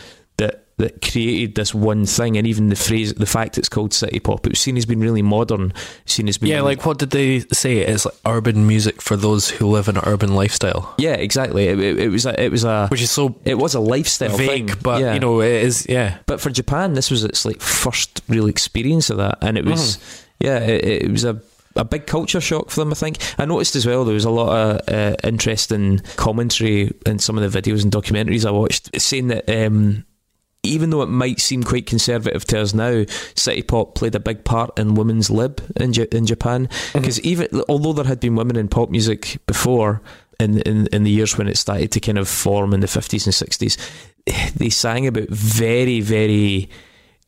[0.41, 2.39] that that created this one thing.
[2.39, 5.01] And even the phrase, the fact it's called city pop, it was seen as being
[5.01, 5.75] really modern,
[6.07, 7.79] seen as being Yeah, really- like what did they say?
[7.79, 11.67] It's like urban music for those who live an urban lifestyle, yeah, exactly.
[11.69, 14.35] It, it, it was a, it was a which is so it was a lifestyle
[14.37, 15.13] vague, thing, but yeah.
[15.13, 15.87] you know it is.
[15.89, 19.67] Yeah, But for Japan, this was its like first real experience of that, and it
[19.67, 19.99] was
[20.41, 21.41] yeah, it, it was a
[21.77, 22.91] a big culture shock for them.
[22.91, 27.19] I think I noticed as well there was a lot of uh, interesting commentary in
[27.19, 29.49] some of the videos and documentaries I watched, saying that.
[29.49, 30.05] Um,
[30.63, 34.45] even though it might seem quite conservative to us now, city pop played a big
[34.45, 36.67] part in women's lib in J- in Japan.
[36.67, 36.99] Mm-hmm.
[36.99, 40.03] Because even although there had been women in pop music before,
[40.39, 43.27] in, in in the years when it started to kind of form in the fifties
[43.27, 43.79] and sixties,
[44.57, 46.69] they sang about very very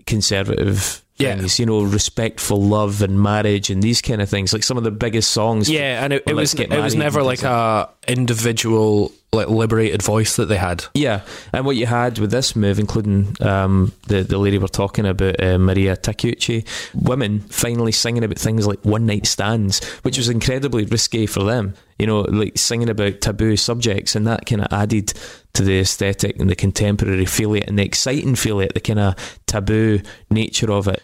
[0.07, 1.37] conservative Yeah.
[1.37, 1.59] things.
[1.59, 4.53] You know, respectful love and marriage and these kind of things.
[4.53, 5.71] Like some of the biggest songs.
[5.71, 10.47] yeah, and it, it was it was never like a individual like liberated voice that
[10.47, 10.85] they had.
[10.93, 11.23] Yeah,
[11.55, 15.43] and what you had with this move, including um, the the lady we're talking about,
[15.43, 20.85] uh, Mariya Takeuchi, women finally singing about things like one night stands, which was incredibly
[20.85, 21.75] risky for them.
[21.99, 25.15] You know, like singing about taboo subjects, and that kind of added
[25.55, 28.99] to the aesthetic and the contemporary feel it and the exciting feel it, the kind
[28.99, 31.03] of taboo nature of it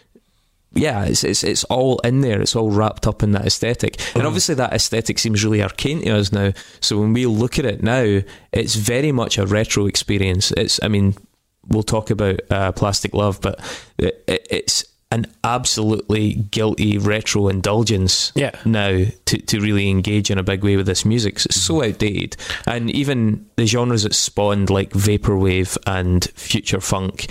[0.73, 2.41] yeah, it's, it's it's all in there.
[2.41, 6.17] It's all wrapped up in that aesthetic, and obviously that aesthetic seems really arcane to
[6.17, 6.51] us now.
[6.79, 8.19] So when we look at it now,
[8.51, 10.51] it's very much a retro experience.
[10.51, 11.15] It's, I mean,
[11.67, 13.59] we'll talk about uh, Plastic Love, but
[13.97, 18.51] it, it, it's an absolutely guilty retro indulgence Yeah.
[18.63, 21.43] now to, to really engage in a big way with this music.
[21.45, 22.37] It's so outdated.
[22.67, 27.25] And even the genres that spawned, like Vaporwave and Future Funk,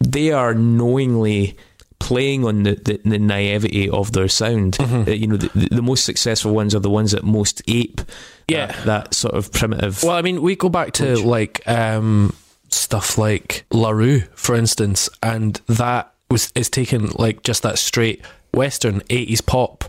[0.00, 1.56] they are knowingly
[1.98, 4.78] playing on the, the, the naivety of their sound.
[4.80, 8.00] Uh, you know, the, the, most successful ones are the ones that most ape
[8.46, 8.66] Yeah.
[8.66, 10.02] that, that sort of primitive.
[10.02, 12.34] Well, I mean, we go back to like um,
[12.70, 18.22] stuff like La Roux, for instance, and that was is taken like just that straight
[18.54, 19.84] Western eighties pop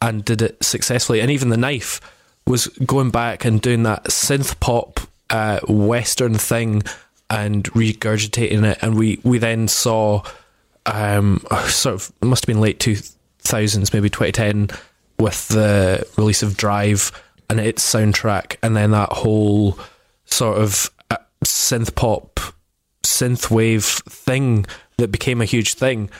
[0.00, 1.20] and did it successfully.
[1.20, 2.00] And even the knife
[2.46, 6.82] was going back and doing that synth pop uh, Western thing
[7.30, 8.78] and regurgitating it.
[8.82, 10.22] And we we then saw
[10.86, 12.96] um, sort of it must have been late two
[13.40, 14.68] thousands, maybe twenty ten,
[15.18, 17.10] with the release of Drive
[17.50, 19.78] and its soundtrack, and then that whole
[20.24, 22.40] sort of uh, synth pop,
[23.02, 24.66] synth wave thing
[24.96, 26.10] that became a huge thing.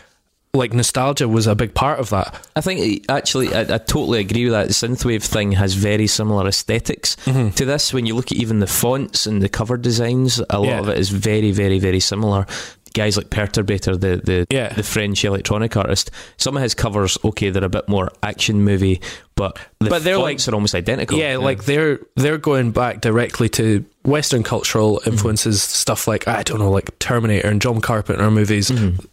[0.53, 2.47] Like nostalgia was a big part of that.
[2.55, 4.69] I think actually, I, I totally agree with that.
[4.69, 7.51] The synthwave thing has very similar esthetics Mm-hmm.
[7.57, 7.93] to this.
[7.93, 10.79] When you look at even the fonts and the cover designs, a lot Yeah.
[10.79, 12.47] of it is very, very, very similar.
[12.95, 14.73] Guys like Perturbator, the the, Yeah.
[14.73, 19.01] the French electronic artist, some of his covers, okay, they're a bit more action movie,
[19.35, 21.19] but the But they're fonts are almost identical.
[21.19, 25.11] Yeah, like they're they're going back directly to Western cultural Mm-hmm.
[25.11, 28.71] influences, stuff like I don't know, like Terminator and John Carpenter movies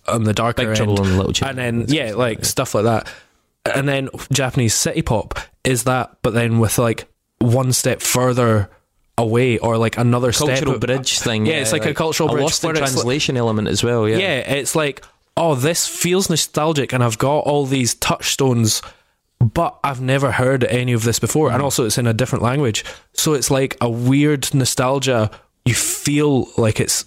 [0.08, 0.72] on the darker Mm-hmm.
[0.72, 0.78] Big.
[0.78, 1.50] Trouble in Little China.
[1.62, 3.12] and then yeah, like stuff like that.
[3.76, 7.08] And then Japanese city pop is that, but then with like
[7.40, 8.70] one step further
[9.18, 11.46] away, or like another cultural step bridge thing.
[11.46, 14.08] Yeah, it's like a cultural a bridge lost in it's like- translation element as well.
[14.08, 15.04] Yeah, yeah, it's like,
[15.38, 18.82] oh, this feels nostalgic, and I've got all these touchstones
[19.42, 22.86] but I've never heard any of this before, and also it's in a different language.
[23.14, 25.32] So it's like a weird nostalgia.
[25.66, 27.06] You feel like it's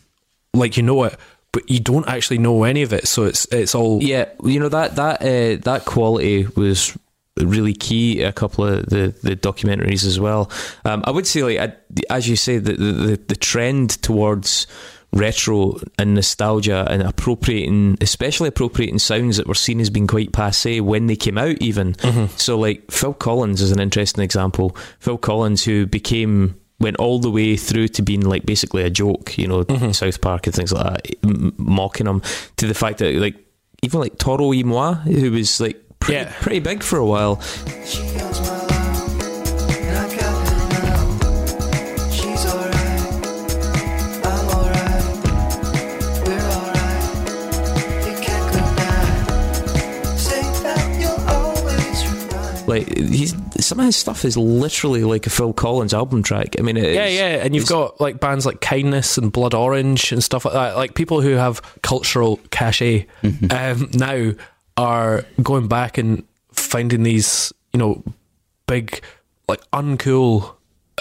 [0.52, 1.16] like you know it,
[1.52, 3.06] but you don't actually know any of it.
[3.06, 6.96] So it's it's all Yeah, you know that that uh, that quality was
[7.36, 10.50] really key a couple of the, the documentaries as well.
[10.84, 11.74] Um, I would say, like I,
[12.14, 14.66] as you say, the, the the trend towards
[15.12, 20.80] retro and nostalgia and appropriating, especially appropriating sounds that were seen as being quite passe
[20.80, 21.56] when they came out.
[21.60, 21.94] Even
[22.36, 24.76] so, like Phil Collins is an interesting example.
[25.00, 29.38] Phil Collins, who became went all the way through to being like basically a joke,
[29.38, 32.20] you know, South Park and things like that, m- mocking him
[32.56, 33.36] to the fact that like
[33.82, 36.32] even like Toro y Moi, who was like pretty, Yeah.
[36.40, 37.40] pretty big for a while,
[37.84, 38.70] She knows my love,
[39.70, 42.10] and I got her now.
[42.10, 43.02] She's alright,
[44.24, 45.04] I'm alright,
[46.26, 47.04] we're alright.
[48.06, 50.16] You can't go now.
[50.16, 55.30] Say that you'll always remind like he's some of his stuff is literally like a
[55.30, 56.56] Phil Collins album track.
[56.58, 60.12] I mean, it Yeah, yeah, and you've got like bands like Kindness and Blood Orange
[60.12, 60.76] and stuff like that.
[60.76, 63.06] Like people who have cultural cachet
[63.50, 64.32] um, now
[64.76, 68.02] are going back and finding these, you know,
[68.66, 69.00] big,
[69.48, 70.54] like uncool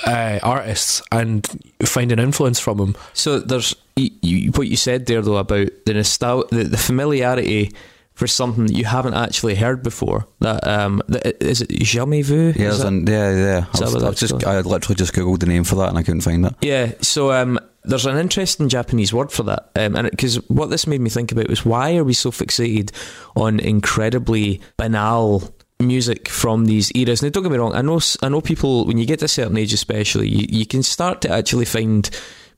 [0.06, 1.48] uh, artists and
[1.86, 2.96] finding influence from them.
[3.14, 7.72] So there's you, you, what you said there though about the nostalgia, the, the familiarity
[8.14, 10.28] for something that you haven't actually heard before.
[10.40, 12.54] That um, that, is it jamais vu?
[12.56, 13.66] Yeah, an, yeah, yeah.
[13.74, 14.44] I, was, I, just, called?
[14.46, 16.54] I literally just googled the name for that and I couldn't find it.
[16.62, 20.88] Yeah, so um, there's an interesting Japanese word for that, um, and because what this
[20.88, 22.92] made me think about was why are we so fixated
[23.36, 25.44] on incredibly banal
[25.80, 27.24] music from these eras?
[27.24, 29.30] Now, don't get me wrong, I know I know people when you get to a
[29.30, 32.10] certain age, especially, you, you can start to actually find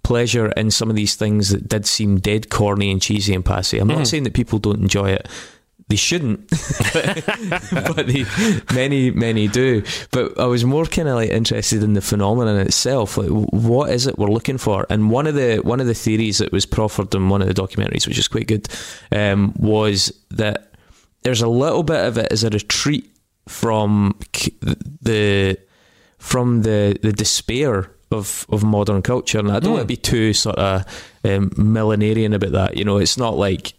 [0.06, 3.80] pleasure in some of these things that did seem dead corny and cheesy and passe.
[3.80, 5.28] I'm not saying that people don't enjoy it.
[5.88, 6.48] They shouldn't,
[6.94, 8.26] but they,
[8.74, 9.84] many, many do.
[10.12, 13.18] But I was more kind of like interested in the phenomenon itself.
[13.18, 14.86] Like, what is it we're looking for?
[14.90, 17.54] And one of the one of the theories that was proffered in one of the
[17.54, 18.68] documentaries, which is quite good,
[19.12, 20.74] um, was that
[21.22, 23.12] there's a little bit of it as a retreat
[23.48, 24.18] from
[25.02, 25.58] the
[26.18, 29.40] from the the despair of of modern culture.
[29.40, 30.82] And I don't want to be too sort of
[31.24, 32.78] um, millenarian about that.
[32.78, 33.74] You know, it's not like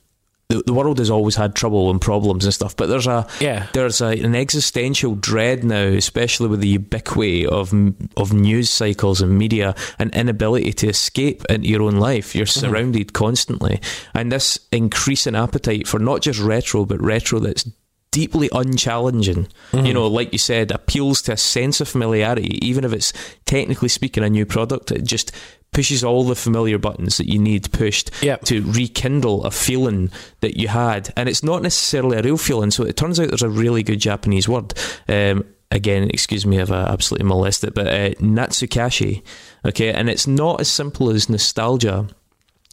[0.48, 3.66] the, the world has always had trouble and problems and stuff, but there's a Yeah.
[3.72, 7.72] there's a, an existential dread now, especially with the ubiquity of
[8.16, 12.34] of news cycles and media, and inability to escape into your own life.
[12.36, 13.80] You're surrounded constantly,
[14.14, 17.68] and this increasing appetite for not just retro, but retro that's
[18.16, 19.46] deeply unchallenging.
[19.74, 23.12] You know, like you said, appeals to a sense of familiarity, even if it's
[23.44, 24.90] technically speaking a new product.
[24.90, 25.32] It just
[25.72, 28.44] pushes all the familiar buttons that you need pushed Yep.
[28.46, 31.12] to rekindle a feeling that you had.
[31.14, 32.70] And it's not necessarily a real feeling.
[32.70, 34.72] So it turns out there's a really good Japanese word.
[35.08, 39.22] Um, again, excuse me if I absolutely molest it, but uh, Natsukashi.
[39.66, 39.92] Okay.
[39.92, 42.06] And it's not as simple as nostalgia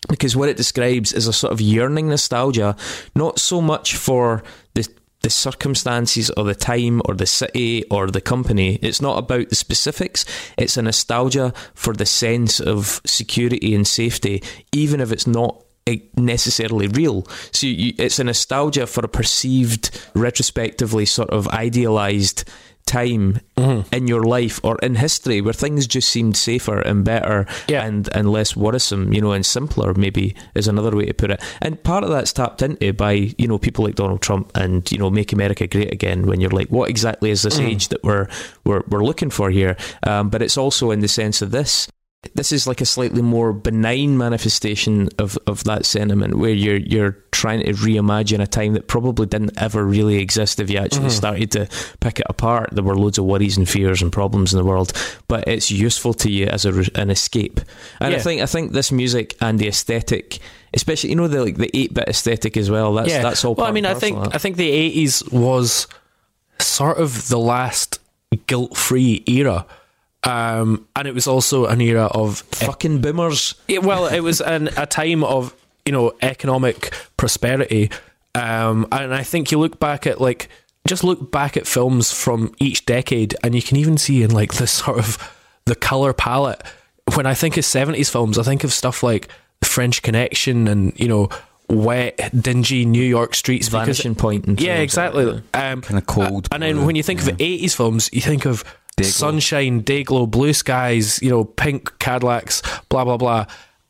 [0.07, 2.75] because what it describes is a sort of yearning nostalgia,
[3.15, 4.43] not so much for
[4.75, 4.87] the
[5.23, 8.75] the circumstances or the time or the city or the company.
[8.81, 10.25] It's not about the specifics.
[10.57, 15.97] It's a nostalgia for the sense of security and safety, even if it's not eh,
[16.17, 17.25] necessarily real.
[17.51, 22.43] So you, it's a nostalgia for a perceived, retrospectively sort of idealized
[22.85, 23.39] time
[23.91, 27.85] in your life or in history where things just seemed safer and better Yeah.
[27.85, 31.41] and and less worrisome, you know, and simpler maybe is another way to put it.
[31.61, 34.97] And part of that's tapped into by, you know, people like Donald Trump and, you
[34.97, 38.27] know, make America great again when you're like, what exactly is this age that we're
[38.65, 39.75] we're we're looking for here?
[40.05, 41.87] Um, but it's also in the sense of this
[42.35, 47.17] this is like a slightly more benign manifestation of, of that sentiment where you're you're
[47.31, 51.09] trying to reimagine a time that probably didn't ever really exist if you actually mm-hmm.
[51.09, 51.67] started to
[51.99, 52.69] pick it apart.
[52.71, 54.93] There were loads of worries and fears and problems in the world
[55.27, 57.59] but it's useful to you as a, an escape.
[57.99, 60.39] And I think I think this music and the aesthetic
[60.73, 63.71] especially you know the like the 8-bit aesthetic as well that's that's all Well, I
[63.71, 64.17] mean, I think.
[64.33, 65.87] I think the eighties was
[66.59, 67.99] sort of the last
[68.47, 69.65] guilt-free era,
[70.25, 74.69] um, and it was also an era of fucking boomers Yeah, well, it was an,
[74.77, 75.53] a time of
[75.85, 77.89] you know economic prosperity,
[78.35, 80.49] um, and I think you look back at like
[80.87, 84.53] just look back at films from each decade, and you can even see in like
[84.53, 85.17] the sort of
[85.65, 86.61] the color palette.
[87.15, 89.27] When I think of seventies films, I think of stuff like
[89.59, 91.29] The French Connection and you know
[91.69, 93.67] wet, dingy New York streets.
[93.67, 95.25] because- vanishing point and yeah, exactly.
[95.25, 95.43] like.
[95.53, 98.63] Um, Kinda cold, And then when you think of eighties films, you think of
[98.95, 99.05] Dayglow.
[99.05, 103.45] sunshine, day glow, blue skies, you know, pink Cadillacs, blah blah blah,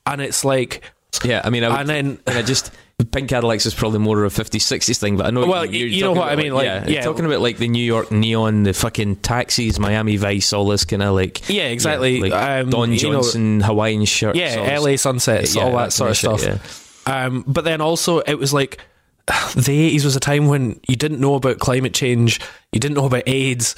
[0.05, 0.81] and it's like,
[1.23, 2.71] Yeah, I mean, I would, And then- I just
[3.11, 5.45] Pink Cadillacs is probably more of a 50s, 60s thing, but I know.
[5.45, 7.01] Well, you're you know what I mean, like, yeah, yeah.
[7.01, 11.01] talking about like the New York neon, the fucking taxis, Miami Vice, all this kind
[11.03, 11.49] of like.
[11.49, 12.21] Yeah, exactly.
[12.21, 14.37] like Um, Don you know- Johnson Hawaiian shirts.
[14.39, 17.07] yeah, LA sunsets, yeah, all that sort of stuff.
[17.07, 18.77] Um, but then also, it was like
[19.55, 22.39] the 80s was a time when you didn't know about climate change,
[22.71, 23.75] you didn't know about AIDS,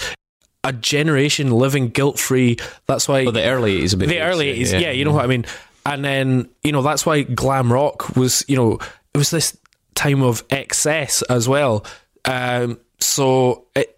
[0.65, 2.58] a generation living guilt free.
[2.88, 5.45] That's why Well, the early 80s the early 80s, yeah, you know what I mean.
[5.86, 8.80] And then, you know, that's why glam rock was, you know,
[9.13, 9.56] it was this
[9.93, 11.86] time of excess as well.
[12.25, 13.97] Um, so it,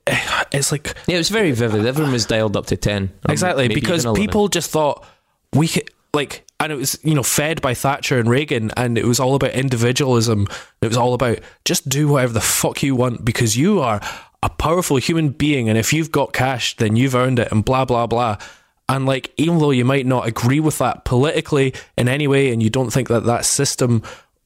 [0.52, 1.86] it's like, Yeah, it was very vivid.
[1.86, 3.10] Everyone was dialed up to 10.
[3.30, 5.06] Exactly, because people just thought
[5.54, 9.06] we could like, and it was you know fed by Thatcher and Reagan, and it
[9.06, 10.48] was all about individualism.
[10.82, 14.02] It was all about just do whatever the fuck you want because you are
[14.48, 17.84] a powerful human being, and if you've got cash, then you've earned it, and blah
[17.84, 18.38] blah blah.
[18.88, 22.64] And like, even though you might not agree with that politically in any way, and
[22.64, 24.04] you don't think that that system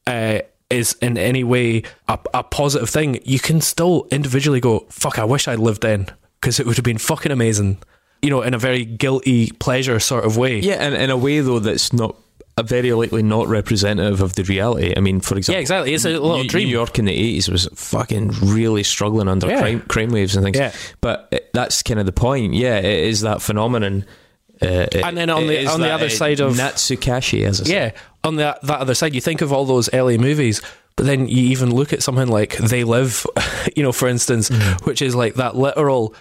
[0.08, 5.20] uh, is in any way a, a positive thing, you can still individually go, "Fuck,
[5.20, 6.08] I wish I'd lived then,"
[6.40, 7.78] because it would have been fucking amazing
[8.22, 10.60] you know, in a very guilty pleasure sort of way.
[10.60, 12.16] Yeah, and in a way, though, that's not.
[12.62, 14.94] Uh, Very likely not representative of the reality.
[14.96, 15.94] I mean, for example, Yeah, exactly.
[15.94, 16.66] It's a little New, dream.
[16.68, 19.60] New York in the eighties was fucking really struggling under Yeah.
[19.60, 20.56] crime, crime waves and things.
[20.58, 20.72] Yeah.
[21.00, 22.54] But it, that's kind of the point.
[22.54, 24.04] Yeah, it is that phenomenon.
[24.60, 27.64] Uh, it- And then on the- on the other uh, side of- Natsukashi, as I
[27.64, 27.72] say.
[27.74, 27.90] Yeah.
[28.24, 30.62] On the, that other side, you think of all those LA movies,
[30.96, 33.26] but then you even look at something like They Live,
[33.76, 34.86] you know, for instance, Mm.
[34.86, 36.14] which is like that literal.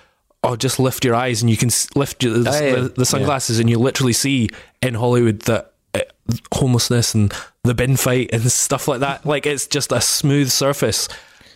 [0.44, 3.70] Oh, just lift your eyes and you can lift the, Ah, the, the sunglasses and
[3.70, 4.50] you literally see
[4.82, 6.02] in Hollywood that uh,
[6.54, 9.26] homelessness and the bin fight and stuff like that.
[9.26, 11.08] Like it's just a smooth surface,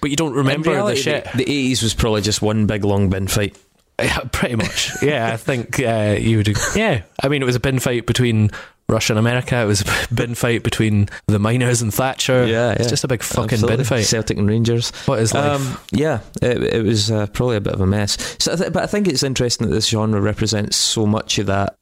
[0.01, 1.27] but you don't remember reality, the shit.
[1.35, 3.57] The eighties was probably just one big long bin fight.
[3.99, 4.91] Yeah, pretty much.
[5.01, 6.49] Yeah, I think uh, you would.
[6.75, 8.51] Yeah, I mean, it was a bin fight between
[8.89, 9.59] Russia and America.
[9.61, 12.45] It was a bin fight between the miners and Thatcher.
[12.45, 13.77] Yeah, it's just a big fucking Absolutely.
[13.77, 14.05] bin fight.
[14.05, 14.91] Celtic and Rangers.
[15.05, 15.61] What is life?
[15.61, 18.17] Um, yeah, it, it was uh, probably a bit of a mess.
[18.39, 21.47] So, I th- but I think it's interesting that this genre represents so much of
[21.47, 21.75] that,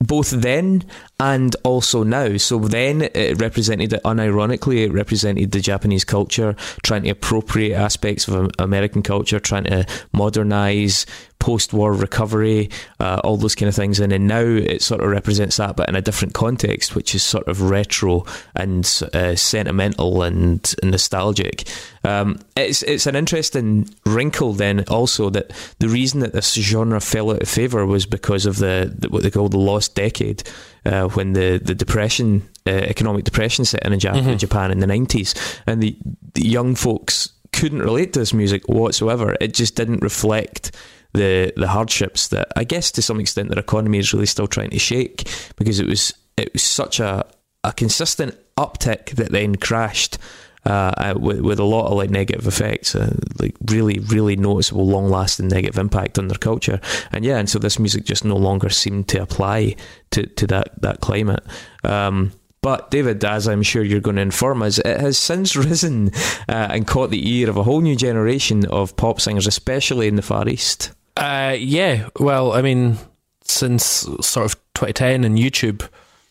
[0.00, 0.84] both then
[1.18, 2.36] and also now.
[2.36, 4.84] So then it represented it unironically.
[4.86, 11.06] It represented the Japanese culture, trying to appropriate aspects of American culture, trying to modernize
[11.38, 14.00] post-war recovery, uh, all those kind of things.
[14.00, 17.22] And then now it sort of represents that, but in a different context, which is
[17.22, 21.68] sort of retro and uh, sentimental and nostalgic.
[22.06, 27.30] Um, it's it's an interesting wrinkle then also that the reason that this genre fell
[27.30, 30.42] out of favor was because of the, the what they call the lost decade.
[30.84, 34.86] Uh, when the the depression, uh, economic depression, set in in Jap- Japan in the
[34.86, 35.34] nineties,
[35.66, 35.98] and the,
[36.34, 39.36] the young folks couldn't relate to this music whatsoever.
[39.40, 40.70] It just didn't reflect
[41.12, 44.70] the the hardships that I guess to some extent their economy is really still trying
[44.70, 47.26] to shake because it was it was such a
[47.64, 50.18] a consistent uptick that then crashed.
[50.66, 55.46] Uh, with, with a lot of like negative effects, uh, like really, really noticeable, long-lasting
[55.46, 56.80] negative impact on their culture,
[57.12, 59.76] and yeah, and so this music just no longer seemed to apply
[60.10, 61.44] to, to that that climate.
[61.84, 62.32] Um,
[62.66, 66.10] but David, as I'm sure you're going to inform us, it has since risen
[66.48, 70.16] uh, and caught the ear of a whole new generation of pop singers, especially in
[70.16, 70.90] the Far East.
[71.16, 72.98] Uh, yeah, well, I mean,
[73.44, 73.84] since
[74.20, 75.88] sort of 2010 and YouTube,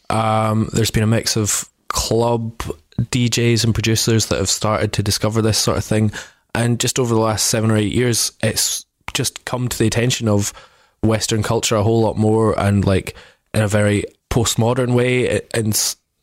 [0.09, 2.61] um, there's been a mix of club
[2.99, 6.11] DJs and producers that have started to discover this sort of thing.
[6.53, 10.27] And just over the last seven or eight years, it's just come to the attention
[10.27, 10.53] of
[11.01, 13.15] Western culture a whole lot more and like
[13.53, 15.73] in a very postmodern way in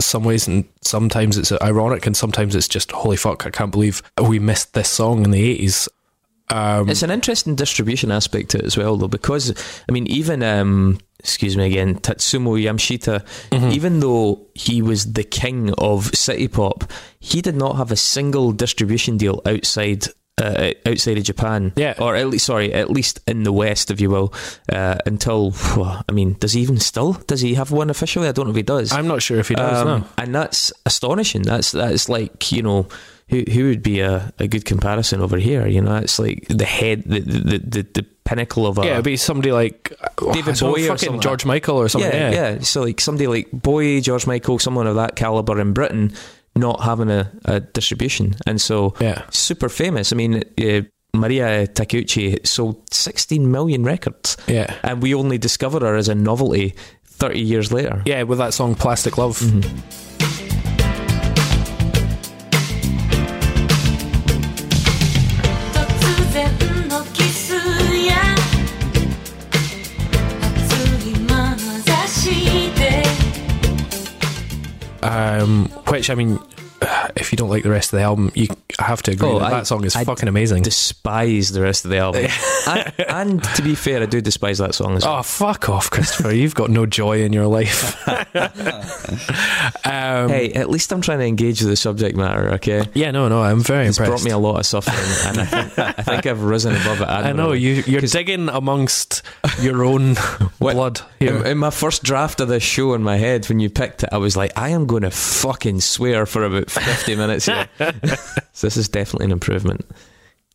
[0.01, 0.47] some ways.
[0.49, 4.75] And sometimes it's ironic and sometimes it's just, holy fuck, I can't believe we missed
[4.75, 5.89] this song in the 80s.
[6.49, 9.55] Um, It's an interesting distribution aspect to it as well, though, because
[9.89, 13.25] I mean, even um, excuse me again, Tatsuro Yamashita,
[13.73, 16.85] even though he was the king of city pop,
[17.20, 20.07] he did not have a single distribution deal outside.
[20.41, 21.95] Uh, outside of Japan, Yeah.
[21.99, 24.33] or at least sorry, at least in the West, if you will,
[24.73, 25.55] uh, until
[26.09, 27.12] I mean, does he even still?
[27.27, 28.27] Does he have one officially?
[28.29, 28.93] I don't know if he does.
[28.93, 30.07] I'm not sure if he does, Um, no.
[30.16, 31.43] and that's astonishing.
[31.43, 32.89] That's that's like you know,
[33.29, 35.66] who who would be a, a good comparison over here?
[35.68, 39.05] You know, it's like the head, the the the, the pinnacle of a Yeah, it'd
[39.05, 41.20] be somebody like oh, David I Bowie or fucking.
[41.20, 42.11] George Michael or something.
[42.12, 45.73] yeah, Yeah, yeah, So like somebody like Bowie, George Michael, someone of that caliber in
[45.73, 46.12] Britain,
[46.55, 49.23] not having a, a distribution, and so Yeah.
[49.31, 50.12] super famous.
[50.12, 50.43] I mean.
[50.61, 50.83] Uh,
[51.14, 56.75] Mariya Takeuchi sold 16 million records, yeah, and we only discovered her as a novelty
[57.05, 58.01] 30 years later.
[58.07, 58.23] yeah.
[58.23, 60.32] With that song "Plastic Love." Mm-hmm.
[75.03, 76.38] Um, which I mean,
[77.16, 79.47] if you don't like the rest of the album, you have to agree Oh, that
[79.47, 80.62] I- that song is I fucking amazing.
[80.62, 82.26] Despise the rest of the album.
[82.66, 85.18] and, and to be fair, I do despise that song as well.
[85.18, 86.34] Oh fuck off, Christopher!
[86.34, 88.07] You've got no joy in your life.
[89.84, 92.53] um, hey, at least I'm trying to engage with the subject matter.
[92.55, 92.82] Okay.
[92.95, 94.11] yeah, no, no, I'm very It's impressed.
[94.22, 97.09] brought me a lot of suffering, and I think, I think I've risen above it.
[97.09, 97.82] I know you.
[97.86, 99.22] You're digging amongst
[99.61, 100.14] your own
[100.59, 103.70] What- blood In, in my first draft of this show in my head, when you
[103.70, 107.47] picked it, I was like, I am going to fucking swear for about 50 minutes
[107.47, 107.68] here.
[108.53, 109.85] so this is definitely an improvement.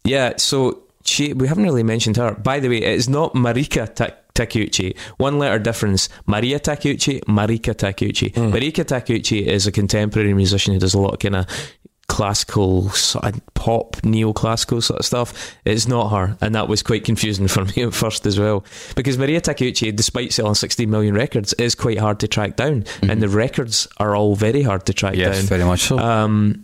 [0.03, 2.33] Yeah, so she, we haven't really mentioned her.
[2.35, 4.97] By the way, it is not Marika Ta- Takeuchi.
[5.17, 6.09] One letter difference.
[6.27, 8.33] Mariya Takeuchi, Marika Takeuchi.
[8.35, 8.53] Hmm.
[8.53, 11.45] Marika Takeuchi is a contemporary musician who does a lot of kind of
[12.09, 12.89] classical
[13.53, 16.37] pop neoclassical sort of stuff it's not her.
[16.41, 18.63] And that was quite confusing for me at first as well.
[18.95, 22.85] Because Mariya Takeuchi despite selling 16 million records is quite hard to track down.
[23.03, 25.45] And the records are all very hard to track Yes, down.
[25.47, 25.99] very much so.
[25.99, 26.63] um,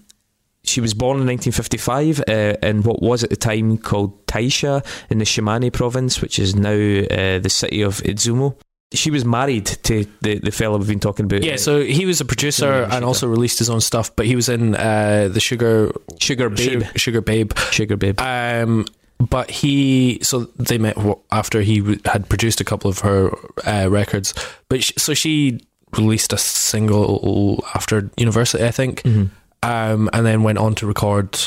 [0.65, 5.17] she was born in 1955 uh, in what was at the time called Taisha in
[5.17, 8.55] the Shimane province, which is now uh, the city of Izumo.
[8.93, 11.43] She was married to the, the fellow we've been talking about.
[11.43, 12.87] yeah, so he was a producer Sugar.
[12.95, 16.83] and also released his own stuff, but he was in uh, the Sugar Sugar Babe.
[16.83, 17.51] Sugar, Sugar Babe.
[17.71, 18.19] Sugar Babe.
[18.19, 18.85] Um,
[19.19, 20.97] but he, so they met
[21.31, 23.31] after he had produced a couple of her
[23.65, 24.33] uh, records.
[24.69, 25.59] But sh- so she
[25.97, 29.25] released a single after university, I think, Mm-hmm.
[29.69, 31.39] um, and then went on to record.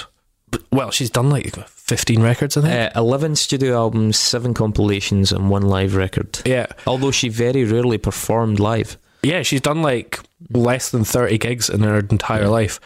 [0.73, 1.53] Well, she's done like
[1.87, 2.97] fifteen records, I think.
[2.97, 6.41] Uh, 11 studio albums, 7 compilations, and 1 live record.
[6.45, 8.97] yeah, Although she very rarely performed live.
[9.23, 10.21] yeah, she's done like
[10.53, 12.79] less than thirty gigs in her entire life.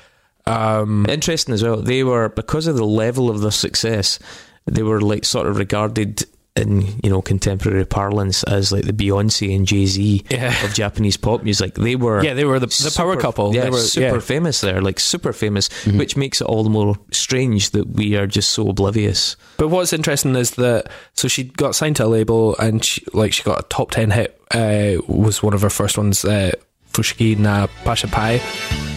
[0.46, 1.76] Um, Interesting as well.
[1.76, 4.18] They were, because of the level of their success,
[4.66, 6.24] they were like sort of regarded
[6.56, 10.64] in, you know, contemporary parlance as like the Beyonce and Jay Z Yeah.
[10.64, 11.74] of Japanese pop music.
[11.74, 12.22] They were.
[12.24, 13.54] yeah, they were the, the power couple.
[13.54, 14.12] Yeah, they were super yeah.
[14.12, 14.20] Mm-hmm.
[14.20, 18.26] famous there, like super famous, which makes it all the more strange that we are
[18.26, 19.36] just so oblivious.
[19.58, 23.32] But what's interesting is that so she got signed to a label and she, like
[23.32, 24.36] she got a top ten hit.
[24.52, 26.24] Uh, was one of her first ones.
[26.24, 26.50] Uh,
[26.92, 28.89] Fushigi na Peach Pie.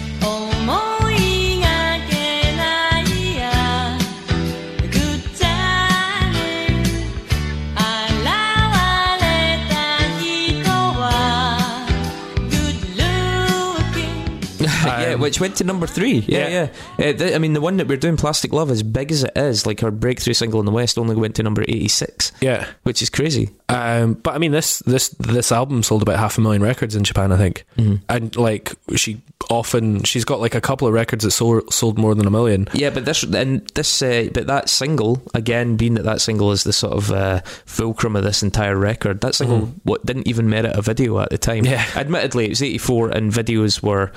[15.16, 16.20] Yeah, which went to number three.
[16.28, 16.70] Yeah, yeah.
[16.98, 17.10] yeah.
[17.10, 19.32] Uh, th- I mean, the one that we're doing, Plastic Love, as big as it
[19.36, 22.68] is, like her breakthrough single in the West, only went to number eighty-six, Yeah.
[22.84, 23.50] which is crazy.
[23.70, 27.04] Um, but I mean, this this this album sold about half a million records in
[27.04, 27.66] Japan, I think.
[28.10, 32.16] And like she often she's got like a couple of records that sold sold more
[32.16, 32.68] than a million.
[32.74, 36.64] Yeah, but this and this, uh, but that single again, being that that single is
[36.64, 39.22] the sort of uh, fulcrum of this entire record.
[39.22, 41.66] That single, what didn't even merit a video at the time.
[41.66, 41.86] Yeah.
[41.96, 44.12] admittedly, it was eighty four, and videos were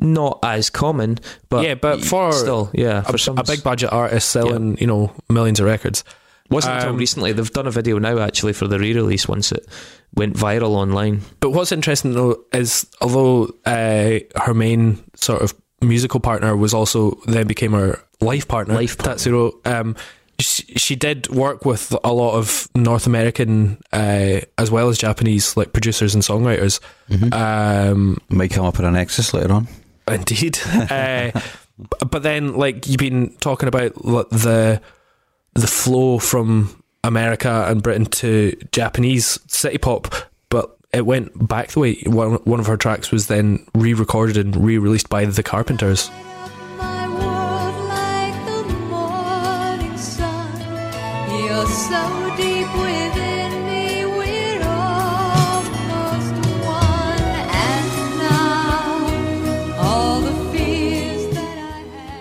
[0.00, 1.18] not as common.
[1.48, 4.86] But yeah, but for still, yeah, a, for some a big budget artist selling you
[4.86, 6.04] know millions of records.
[6.50, 9.66] wasn't until um, recently they've done a video now actually for the re-release once it
[10.14, 11.20] went viral online.
[11.40, 17.18] But what's interesting though is although uh, her main sort of musical partner was also
[17.26, 19.14] then became her life partner, Life partner.
[19.14, 19.66] Tatsuro.
[19.66, 19.96] Um,
[20.38, 25.56] she, she did work with a lot of North American uh, as well as Japanese
[25.56, 26.80] like producers and songwriters.
[27.32, 29.68] Um, Might come up in a Nexus later on.
[30.08, 30.58] Indeed.
[30.90, 31.30] uh,
[32.10, 34.80] but then, like you've been talking about the
[35.54, 40.14] the flow from America and Britain to Japanese city pop,
[40.48, 42.02] but it went back the way.
[42.06, 46.10] One one of her tracks was then re-recorded and re-released by the Carpenters.
[46.78, 50.60] like the sun.
[51.30, 52.89] You're so deep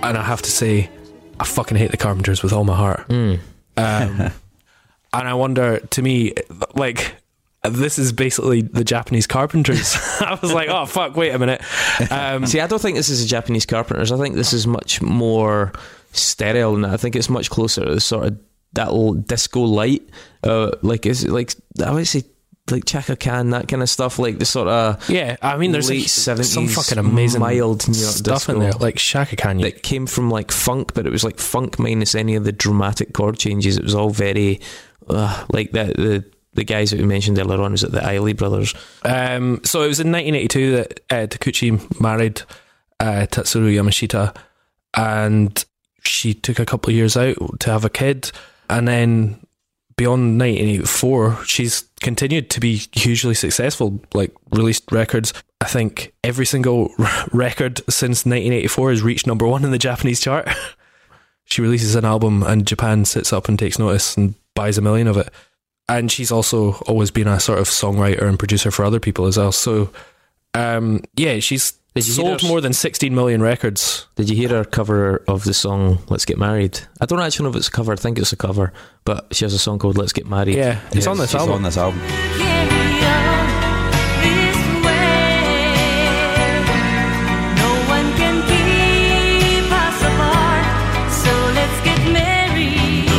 [0.10, 0.90] And I have to say,
[1.40, 3.06] I fucking hate the Carpenters with all my heart.
[3.10, 3.38] Um,
[3.78, 4.34] and
[5.14, 6.34] I wonder, to me,
[6.74, 7.16] like.
[7.62, 9.98] This is basically the Japanese Carpenters.
[10.22, 11.18] I was like, "Oh fuck!
[11.18, 11.62] Wait a minute."
[12.10, 14.14] Um, See, I don't think this is a Japanese Carpenters.
[14.14, 15.74] I think this is much more
[16.14, 16.92] sterile than that.
[16.94, 18.40] I think it's much closer to the sort of
[18.74, 20.10] that disco light.
[20.42, 21.54] Uh, like is it like
[21.86, 22.24] I would say
[22.72, 24.20] like Chaka Khan, that kind of stuff.
[24.20, 28.00] Like the sort of Yeah, I mean, there's Late a, some fucking amazing mild New
[28.00, 29.58] York stuff in there, like Chaka Khan.
[29.60, 33.14] that came from like funk, but it was like funk minus any of the dramatic
[33.14, 33.78] chord changes.
[33.78, 34.60] It was all very
[35.08, 35.96] uh, like that.
[35.96, 38.74] The the guys that we mentioned earlier on was it the Isley brothers.
[39.04, 42.42] Um, so it was in 1982 that uh, Takeuchi married
[43.00, 44.36] uh, Tatsuro Yamashita,
[44.96, 45.64] and
[46.04, 48.32] she took a couple of years out to have a kid,
[48.70, 49.40] and then
[50.00, 54.00] beyond 1984, she's continued to be hugely successful.
[54.14, 55.34] Like released records.
[55.60, 60.22] I think every single r- record since 1984 has reached number one in the Japanese
[60.22, 60.48] chart.
[61.44, 65.08] she releases an album and Japan sits up and takes notice and buys a million
[65.08, 65.34] of it.
[65.90, 69.38] And she's also always been a sort of songwriter and producer for other people as
[69.38, 69.52] well.
[69.52, 69.90] So,
[70.54, 74.06] um, yeah, she's Did you sold her- more than 16 million records.
[74.16, 76.80] Did you hear her cover of the song "Let's Get Married"?
[77.02, 77.92] I don't actually know if it's a cover.
[77.92, 78.72] I think it's a cover,
[79.06, 81.56] but she has a song called "Let's Get Married." Yeah, it's on this She's album.
[81.56, 82.00] on this album.
[82.00, 83.50] Carry on
[84.22, 85.50] this way.
[87.58, 91.12] No one can keep us apart.
[91.12, 93.10] So let's get married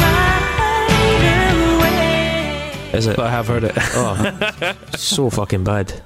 [0.00, 2.98] right away.
[2.98, 3.16] Is it?
[3.16, 3.72] But I have heard it.
[3.76, 6.02] Oh, so fucking bad.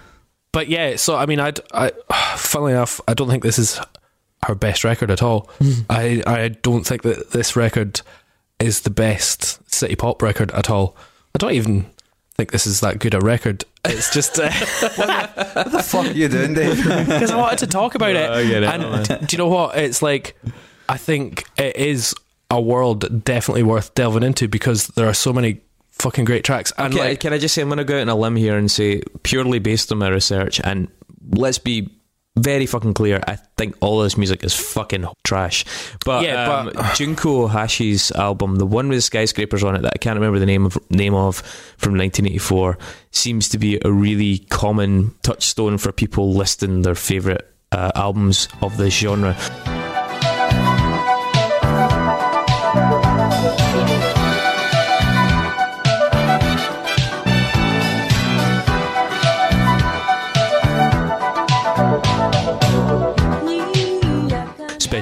[0.55, 1.90] But yeah, so I mean, I'd, I,
[2.36, 3.80] funnily enough, I don't think this is
[4.44, 5.50] her best record at all.
[5.90, 8.00] I, I don't think that this record
[8.61, 10.96] is the best city pop record at all.
[11.34, 11.86] I don't even
[12.36, 13.64] think this is that good a record.
[13.84, 14.50] It's just uh,
[15.55, 16.76] What the fuck are you doing, Dave?
[16.84, 18.30] because I wanted to talk about it.
[18.30, 19.76] I get it, and d- do you know what?
[19.76, 20.40] It's like
[20.88, 22.14] I think it is
[22.50, 25.62] a world definitely worth delving into because there are so many
[25.99, 26.72] fucking great tracks.
[26.78, 28.36] And Can, like, can I just say I'm going to go out on a limb
[28.36, 30.88] here and say purely based on my research, and
[31.34, 31.90] let's be
[32.36, 33.20] very fucking clear.
[33.28, 35.64] I think all this music is fucking trash.
[36.05, 39.99] But Yeah, um, but- Junko Ohashi's album, the one with skyscrapers on it that I
[39.99, 41.36] can't remember the name of name of
[41.78, 42.76] from 1984,
[43.12, 48.76] seems to be a really common touchstone for people listing their favorite uh, albums of
[48.78, 49.36] this genre.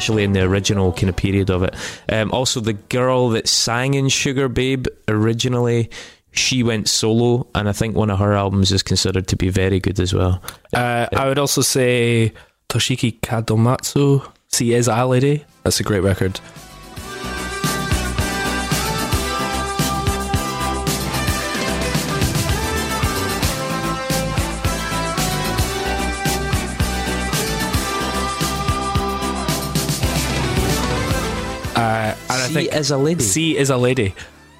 [0.03, 1.77] Especially in the original kind of period of it.
[2.09, 5.91] Um, also, the girl that sang in Sugar Babe originally,
[6.33, 9.79] she went solo, and I think one of her albums is considered to be very
[9.79, 10.43] good as well.
[10.75, 12.33] Uh, I would also say
[12.69, 15.45] Toshiki Kadomatsu, Sea is a Lady.
[15.63, 16.41] That's a great record.
[32.43, 33.23] I She think is a lady.
[33.23, 34.15] C is a lady.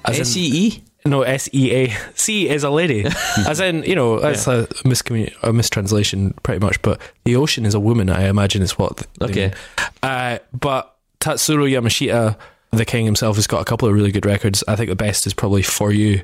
[0.05, 0.83] As in- S E E.
[1.05, 1.93] no, S E A.
[2.15, 3.05] C is a lady.
[3.47, 7.73] As in, you know, that's a, miscommun- a mistranslation pretty much, but the ocean is
[7.73, 9.05] a woman, I imagine is what.
[9.19, 9.45] they Okay.
[9.47, 9.53] mean.
[10.01, 12.37] Uh, but Tatsuro Yamashita,
[12.71, 14.63] the king himself, has got a couple of really good records.
[14.67, 16.21] I think the best is probably For You.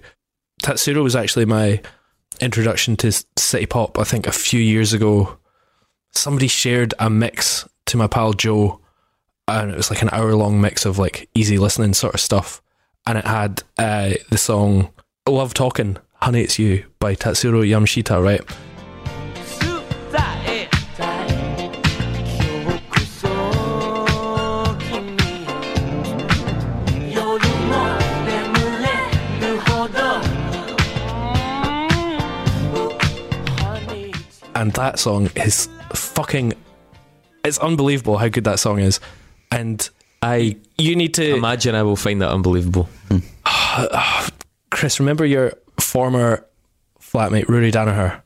[0.63, 1.81] Tatsuro was actually my
[2.41, 5.37] introduction to s- city pop, I think a few years ago.
[6.11, 8.79] Somebody shared a mix to my pal Joe,
[9.49, 12.61] and it was like an hour long mix of like easy listening sort of stuff.
[13.05, 14.91] And it had uh, the song
[15.27, 18.41] Love Talking, Honey It's You by Tatsuro Yamashita, right?
[34.55, 36.53] And that song is fucking.
[37.45, 38.99] It's unbelievable how good that song is
[39.51, 39.89] and
[40.21, 42.89] I you need to imagine I will find that unbelievable.
[44.69, 46.45] chris remember your former
[47.01, 48.21] flatmate Rory Danaher?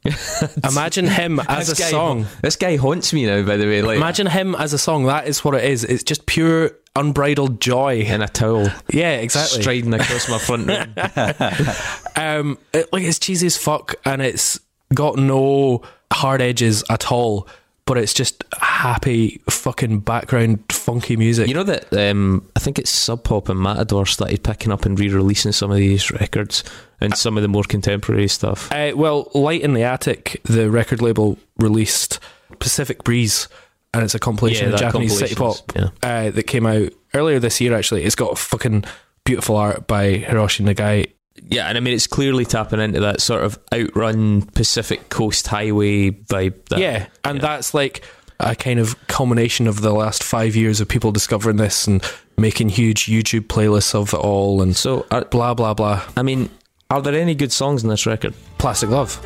[0.70, 2.26] Imagine him as a guy- song.
[2.42, 3.82] This guy haunts me now, by the way.
[3.82, 5.06] Like imagine him as a song.
[5.06, 5.84] That is what it is.
[5.84, 8.02] It's just pure unbridled joy.
[8.02, 9.62] In a towel, yeah exactly.
[9.62, 10.94] Striding across my front room.
[12.16, 14.60] um it, like it's cheesy as fuck and it's
[14.94, 17.48] got no hard edges at all
[17.86, 22.90] but it's just happy fucking background funky music You know that um, I think it's
[22.90, 26.64] Sub Pop and Matador started picking up and re-releasing some of these records
[27.02, 28.72] and some of the more contemporary stuff.
[28.72, 32.20] Uh, well, Light in the Attic, the record label released
[32.60, 33.48] Pacific Breeze,
[33.94, 37.40] and it's a compilation Yeah, of Japanese city pop compilations, uh, that came out earlier
[37.40, 37.74] this year.
[37.76, 38.86] Actually, it's got fucking
[39.26, 41.13] beautiful art by Hiroshi Nagai.
[41.42, 46.12] Yeah, and I mean it's clearly tapping into that sort of outrun Pacific Coast Highway
[46.12, 46.66] vibe.
[46.70, 48.04] That, yeah, and that's like
[48.40, 52.04] a kind of culmination of the last five years of people discovering this and
[52.38, 56.04] making huge YouTube playlists of it all and So, are, blah blah blah.
[56.16, 56.50] I mean,
[56.90, 58.34] are there any good songs in this record?
[58.58, 59.20] Plastic Love.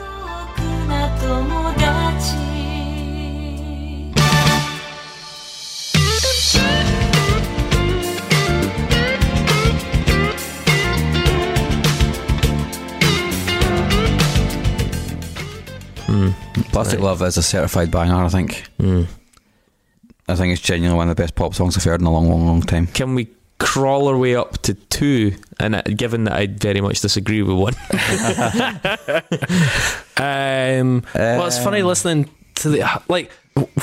[16.72, 18.64] Plastic Love is a certified banger, I think.
[18.80, 19.08] Mm.
[20.30, 22.30] I think it's genuinely one of the best pop songs I've heard in a long,
[22.30, 22.88] long, long time.
[22.88, 23.28] Can we
[23.60, 25.36] crawl our way up to two.
[25.60, 27.74] And uh, given that I very much disagree with one,
[30.20, 33.32] Um, well, it's funny listening to the like.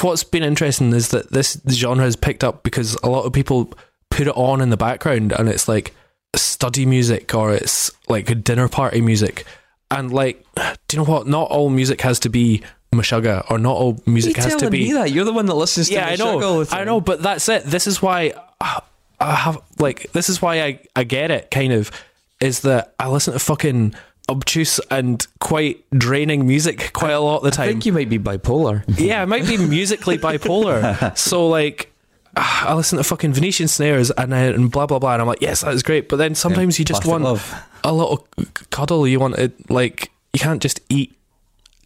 [0.00, 3.72] What's been interesting is that this genre has picked up because a lot of people
[4.10, 5.94] put it on in the background, and it's like
[6.34, 9.44] study music or it's like dinner party music.
[9.90, 10.44] And like,
[10.88, 11.26] do you know what?
[11.26, 12.62] Not all music has to be
[12.92, 14.92] Meshuggah, or not all music has to be.
[14.92, 15.94] that you're the one that listens to.
[15.94, 16.64] yeah, I know.
[16.70, 17.64] I know, but that's it.
[17.64, 21.50] This is why I have like this is why I I get it.
[21.50, 21.90] Kind of
[22.40, 23.94] is that I listen to fucking
[24.28, 27.68] obtuse and quite draining music quite a lot of the time.
[27.68, 28.82] I think you might be bipolar.
[28.98, 31.16] yeah, I might be musically bipolar.
[31.16, 31.90] So like.
[32.36, 35.28] Ah, I listen to fucking Venetian snares and then and blah blah blah, and I'm
[35.28, 36.08] like, yes, that is great.
[36.08, 37.54] But then sometimes you just want Love.
[37.82, 38.26] a little
[38.70, 39.06] cuddle.
[39.06, 41.16] You want it like you can't just eat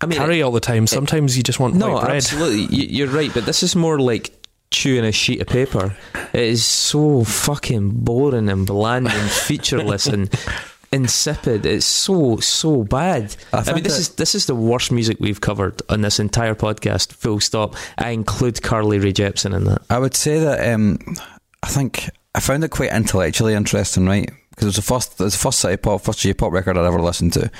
[0.00, 0.86] I mean, curry all the time.
[0.86, 2.16] Sometimes you just want no, white bread.
[2.16, 3.32] absolutely, you're right.
[3.32, 4.32] But this is more like
[4.70, 5.96] chewing a sheet of paper.
[6.32, 10.30] It is so fucking boring and bland and featureless and
[10.92, 11.66] insipid.
[11.66, 13.36] It's so so bad.
[13.52, 16.54] I I, mean, this is this is the worst music we've covered on this entire
[16.54, 17.12] podcast.
[17.12, 17.76] Full stop.
[17.98, 19.82] I include Carly Rae Jepsen in that.
[19.90, 20.98] I would say that um,
[21.62, 24.30] I think I found it quite intellectually interesting, right?
[24.50, 26.76] Because it was the first, it was the first city pop, first J pop record
[26.76, 27.50] I'd ever listened to,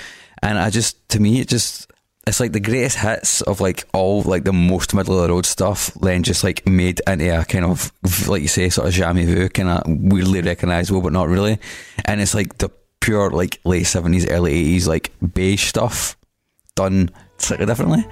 [0.42, 1.90] and I just, to me, it just,
[2.26, 5.46] it's like the greatest hits of like all like the most middle of the road
[5.46, 7.92] stuff, then just like made into a kind of
[8.28, 11.58] like you say, sort of jamais vu, kind of weirdly recognizable, but not really,
[12.04, 12.70] and it's like the
[13.08, 16.14] pure like late seventies, early eighties like beige stuff
[16.74, 18.04] done slightly differently.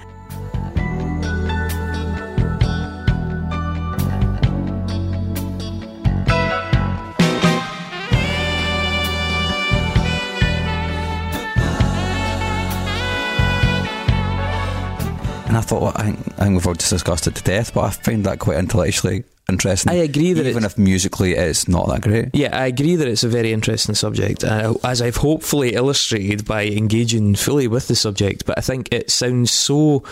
[15.45, 17.91] And I thought, well, I, think, we've all just discussed it to death, but I
[17.91, 19.91] find that quite intellectually interesting.
[19.91, 22.29] I agree that even if musically it's not that great.
[22.33, 26.65] Yeah, I agree that it's a very interesting subject, uh, as I've hopefully illustrated by
[26.65, 28.45] engaging fully with the subject.
[28.45, 30.03] But I think it sounds so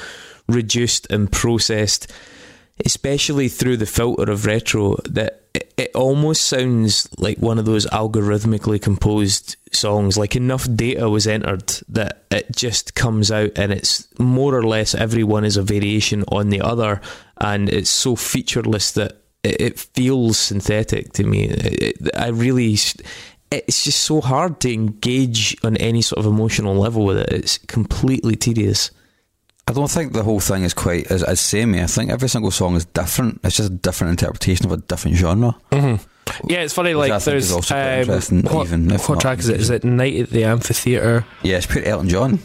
[0.47, 2.11] reduced and processed,
[2.85, 7.85] especially through the filter of retro, that it, it almost sounds like one of those
[7.87, 10.17] algorithmically composed songs.
[10.17, 14.95] Like enough data was entered that it just comes out, and it's more or less
[14.95, 17.01] every one is a variation on the other,
[17.41, 21.43] and it's so featureless that it, it feels synthetic to me.
[21.45, 22.73] It, it, I really,
[23.51, 27.31] it's just so hard to engage on any sort of emotional level with it.
[27.31, 28.91] It's completely tedious.
[29.67, 31.81] I don't think the whole thing is quite as, as samey.
[31.81, 33.39] I think every single song is different.
[33.43, 35.55] It's just a different interpretation of a different genre.
[36.47, 36.93] Yeah, it's funny.
[36.93, 39.21] Which I Like, think is there's also quite um, interesting, what, even if what not
[39.21, 39.59] track is it?
[39.59, 41.25] Is it Night at the Amphitheater?
[41.43, 42.39] Yeah, it's pure Elton John.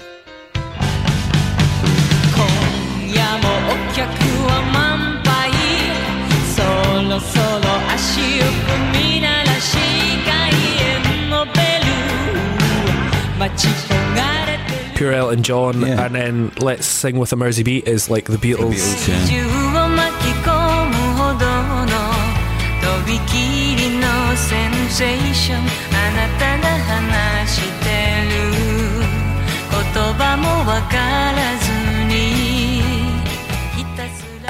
[14.97, 16.05] Pure Elton John, Yeah.
[16.05, 18.75] and then Let's Sing with a Mersey Beat is like the Beatles.
[18.75, 19.27] Beatles, yeah.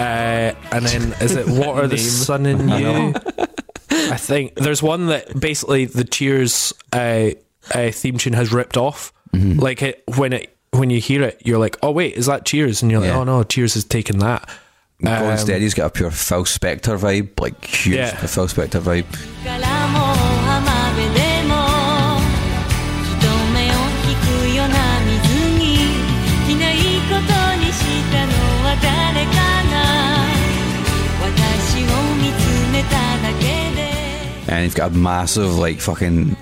[0.01, 2.05] Uh, and then is it Water the Name.
[2.05, 3.15] Sun in You?
[3.91, 7.31] I think there's one that basically the Cheers uh,
[7.75, 9.13] uh, theme tune has ripped off.
[9.35, 9.59] Mm-hmm.
[9.61, 12.81] Like it, when it when you hear it, you're like, oh wait, is that Cheers?
[12.83, 13.19] And you're like, Yeah.
[13.19, 14.49] oh no, Cheers has taken that.
[15.03, 18.15] Gone Um, Steady's got a pure Phil Spector vibe, like huge Yeah.
[18.15, 19.07] Phil Spector vibe.
[34.51, 36.37] And you've got a massive, like, fucking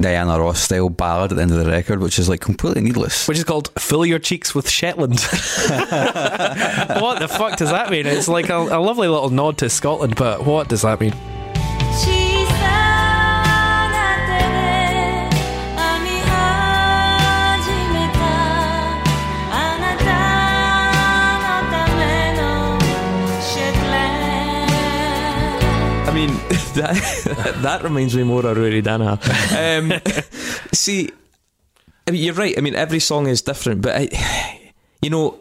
[0.00, 3.28] Diana Ross style ballad at the end of the record, which is, like, completely needless.
[3.28, 8.06] which is called "Fill Your Cheeks with Shetland." what the fuck does that mean?
[8.06, 11.14] It's like a, a lovely little nod to Scotland, but what does that mean?
[26.76, 29.18] That that reminds me more of Rory Danaher.
[29.52, 30.00] Um,
[30.72, 31.10] see,
[32.06, 32.56] I mean, you're right.
[32.56, 34.60] I mean, every song is different, but I,
[35.02, 35.38] you know,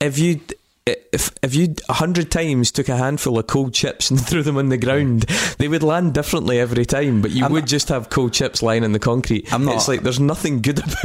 [0.00, 0.40] if you
[0.86, 4.56] if if you a hundred times took a handful of cold chips and threw them
[4.56, 5.22] on the ground,
[5.58, 7.22] they would land differently every time.
[7.22, 9.52] But you I'm would not- just have cold chips lying in the concrete.
[9.52, 11.04] I'm not- It's like there's nothing good about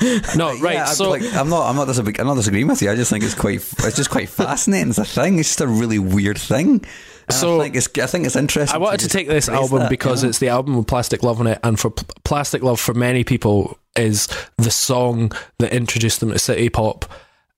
[0.00, 0.36] it.
[0.36, 0.74] No, right.
[0.74, 1.68] Yeah, I'm, so like, I'm not.
[1.68, 1.88] I'm not.
[2.18, 2.90] I'm not disagreeing with you.
[2.90, 3.56] I just think it's quite.
[3.56, 4.88] It's just quite fascinating.
[4.88, 5.38] It's a thing.
[5.38, 6.84] It's just a really weird thing.
[7.30, 8.74] So- I think it's I think it's interesting.
[8.74, 10.30] I wanted to just take this album that, because you know?
[10.30, 11.90] it's the album with Plastic Love on it, and for
[12.24, 17.10] Plastic Love, for many people, is the song that introduced them to city pop.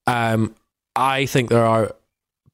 [0.07, 0.55] Um,
[0.97, 1.95] I think there are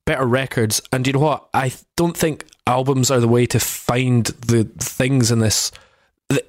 [0.06, 1.48] better records, and you know what?
[1.52, 5.70] I don't think albums are the way to find the things in this.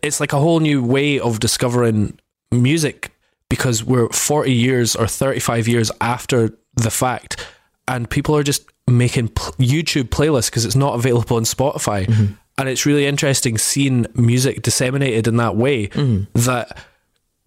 [0.02, 2.20] It's like a whole new way of discovering
[2.52, 3.12] music
[3.50, 7.46] because we're 40 years or 35 years after the fact,
[7.88, 12.06] and people are just making pl- YouTube playlists because it's not available on Spotify.
[12.06, 12.34] Mm-hmm.
[12.58, 16.24] And it's really interesting seeing music disseminated in that way mm-hmm.
[16.42, 16.78] that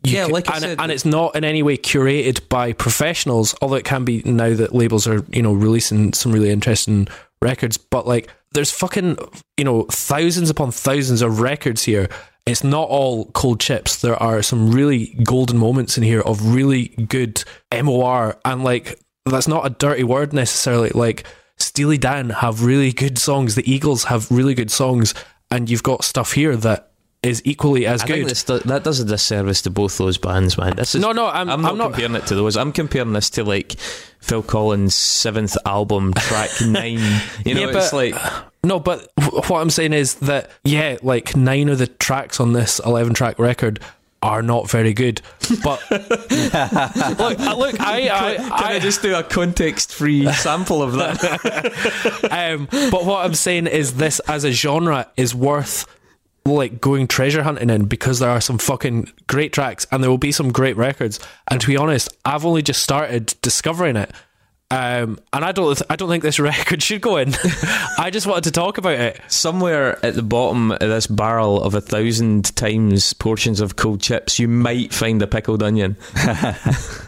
[0.04, 2.72] you Yeah, can- like I and, said- and it's not in any way curated by
[2.72, 7.08] professionals, although it can be now that labels are, you know, releasing some really interesting
[7.42, 7.76] records.
[7.76, 9.18] But like, there's fucking,
[9.56, 12.08] you know, thousands upon thousands of records here.
[12.44, 14.00] It's not all cold chips.
[14.00, 18.36] There are some really golden moments in here of really good MOR.
[18.44, 20.90] And like, that's not a dirty word necessarily.
[20.90, 21.24] Like,
[21.58, 23.54] Steely Dan have really good songs.
[23.54, 25.14] The Eagles have really good songs.
[25.50, 26.88] And you've got stuff here that
[27.22, 28.14] is equally as I good.
[28.14, 30.74] think this, that does a disservice to both those bands, man.
[30.74, 32.56] This is, No, no, I'm- I'm not I'm not- comparing it to those.
[32.56, 33.74] I'm comparing this to like
[34.20, 36.98] Phil Collins' seventh album, track nine.
[37.44, 38.16] You know, Yeah, it's like
[38.64, 42.80] No, but what I'm saying is that yeah, like nine of the tracks on this
[42.84, 43.78] 11 track record
[44.22, 45.20] are not very good.
[45.62, 50.94] But look, uh, look, I, I, Can I, I just do a context-free sample of
[50.94, 52.28] that?
[52.30, 55.86] um, but what I'm saying is this as a genre is worth
[56.44, 60.18] like going treasure hunting in because there are some fucking great tracks and there will
[60.18, 61.20] be some great records.
[61.48, 64.10] And to be honest, I've only just started discovering it.
[64.72, 67.34] Um, and I don't, I don't think this record should go in.
[67.98, 69.20] I just wanted to talk about it.
[69.28, 74.38] Somewhere at the bottom of this barrel of a thousand times portions of cold chips,
[74.38, 75.96] you might find a pickled onion.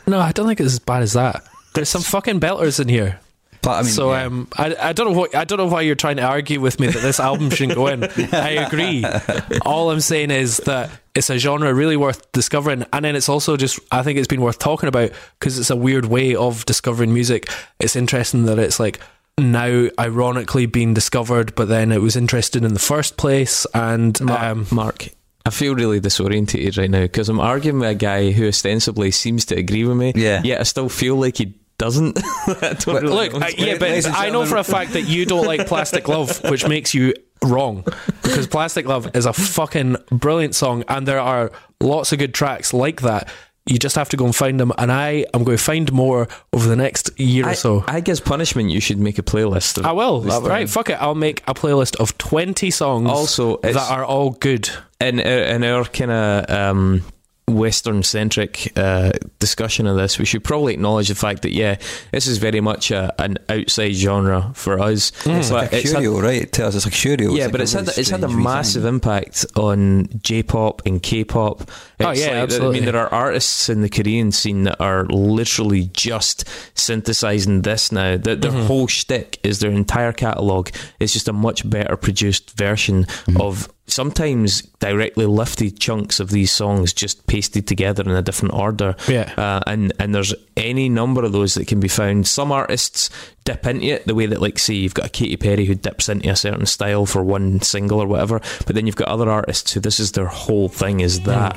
[0.07, 1.43] No, I don't think it's as bad as that.
[1.73, 3.21] There's some fucking belters in here.
[3.65, 4.25] But I mean, so yeah.
[4.25, 6.79] um, I, I don't know what I don't know why you're trying to argue with
[6.79, 8.05] me that this album shouldn't go in.
[8.05, 9.05] I agree.
[9.67, 13.57] All I'm saying is that it's a genre really worth discovering, and then it's also
[13.57, 17.15] just I think it's been worth talking about because it's a weird way of discovering
[17.15, 17.49] music.
[17.81, 19.01] It's interesting that it's like
[19.39, 24.67] now ironically being discovered, but then it was interested in the first place, and um,
[24.71, 25.09] Mark,
[25.47, 29.45] I feel really disorientated right now because I'm arguing with a guy who ostensibly seems
[29.47, 30.12] to agree with me.
[30.15, 30.41] Yeah.
[30.43, 32.18] Yet I still feel like he doesn't.
[32.47, 33.41] I don't really Look, know.
[33.41, 36.41] I, yeah, but and I know for a fact that you don't like Plastic Love,
[36.51, 37.85] which makes you wrong.
[38.22, 41.51] Because Plastic Love is a fucking brilliant song, and there are
[41.81, 43.29] lots of good tracks like that.
[43.66, 46.29] You just have to go and find them, and I am going to find more
[46.53, 47.85] over the next year I, or so.
[47.89, 48.68] I guess punishment.
[48.70, 49.79] You should make a playlist.
[49.79, 50.20] Of I will.
[50.20, 50.45] Love.
[50.45, 51.01] Right, fuck it.
[51.01, 54.68] I'll make a playlist of 20 songs Also, that are all good.
[55.01, 57.03] in our- in our kind of um,
[57.47, 61.76] Western centric uh, discussion of this, we should probably acknowledge the fact that yeah,
[62.11, 65.12] this is very much a, an outside genre for us.
[65.26, 66.40] It's like a it's had- right?
[66.42, 67.32] It tells us like curio.
[67.34, 68.95] yeah, like but a it's had really it's had a massive thing.
[68.95, 71.70] impact on J-pop and K-pop.
[72.01, 72.78] Oh, yeah, like- absolutely.
[72.78, 77.92] I mean, there are artists in the Korean scene that are literally just synthesizing this
[77.92, 78.16] now.
[78.16, 78.66] That their Mm-hmm.
[78.66, 80.70] whole shtick is their entire catalog
[81.01, 83.40] is just a much better produced version Mm-hmm.
[83.40, 88.97] of sometimes directly lifted chunks of these songs just pasted together in a different order.
[89.09, 89.32] Yeah.
[89.37, 92.26] Uh, and and there's any number of those that can be found.
[92.26, 93.11] Some artists
[93.45, 96.09] dip into it the way that, like, say, you've got a Katy Perry who dips
[96.09, 99.72] into a certain style for one single or whatever, but then you've got other artists
[99.72, 101.55] who this is their whole thing is that.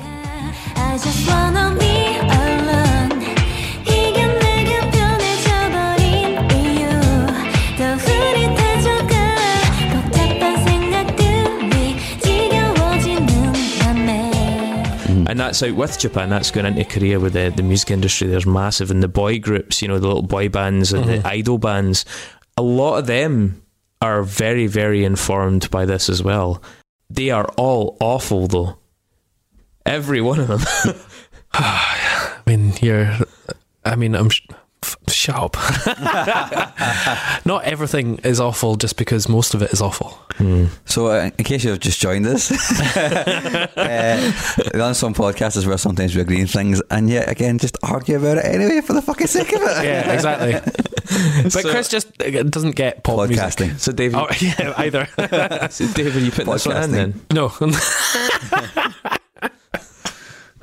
[15.28, 15.30] Mm-hmm.
[15.32, 16.30] And that's out with Japan.
[16.30, 18.28] That's going into Korea with the, the music industry.
[18.28, 18.90] There's massive.
[18.90, 21.26] And the boy groups, you know, the little boy bands and the mm-hmm.
[21.26, 22.06] idol bands,
[22.56, 23.62] a lot of them
[24.00, 26.62] are very, very informed by this as well.
[27.10, 28.78] They are all awful, though.
[29.84, 30.94] Every one of them.
[31.52, 33.14] I mean, you're.
[33.84, 34.30] I mean, I'm.
[34.30, 34.46] Sh-
[35.08, 35.56] shut up.
[37.44, 40.18] Not everything is awful just because most of it is awful.
[40.84, 42.50] So, uh, in case you've just joined us,
[42.96, 47.76] uh, the Unsung podcast is where sometimes we agree on things, and yet again, just
[47.82, 49.68] argue about it anyway for the fucking sake of it.
[49.84, 50.52] Yeah, exactly.
[51.42, 53.44] but So- Chris just uh, doesn't get pop music.
[53.44, 53.78] Podcasting.
[53.80, 55.06] so, David, Oh, yeah, either.
[55.70, 57.20] so David, you putting this one in then?
[57.32, 57.52] no.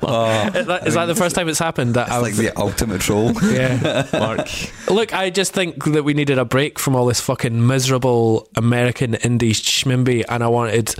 [0.02, 2.22] Oh, is that, is that the first time it's happened that it's I've.
[2.22, 3.32] like the ultimate troll.
[3.44, 4.06] yeah.
[4.12, 4.48] Mark.
[4.88, 9.12] Look, I just think that we needed a break from all this fucking miserable American
[9.12, 10.94] indie schmimby, and I wanted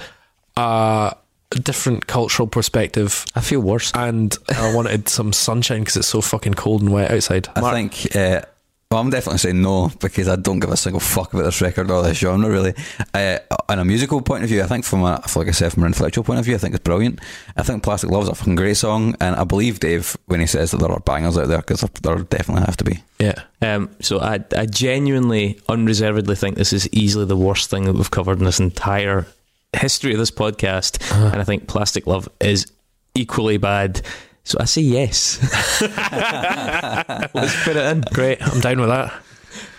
[0.56, 1.16] a
[1.50, 3.92] different cultural perspective, I feel worse.
[3.94, 7.48] and I wanted some sunshine because it's so fucking cold and wet outside.
[7.54, 8.42] I think uh,
[8.88, 11.90] Well, I'm definitely saying no because I don't give a single fuck about this record
[11.90, 12.72] or this genre really.
[13.12, 15.82] Uh, on a musical point of view, I think from a like I said from
[15.82, 17.20] an intellectual point of view, I think it's brilliant.
[17.56, 20.70] I think Plastic Love's a fucking great song, and I believe Dave when he says
[20.70, 23.02] that there are bangers out there because there, there definitely have to be.
[23.18, 23.42] Yeah.
[23.60, 28.10] Um, so I, I genuinely, unreservedly think this is easily the worst thing that we've
[28.10, 29.26] covered in this entire
[29.72, 32.70] history of this podcast, and I think Plastic Love is
[33.16, 34.02] equally bad.
[34.46, 35.42] So I say yes.
[35.82, 38.00] Let's put it in.
[38.14, 38.38] Great.
[38.40, 39.12] I'm down with that.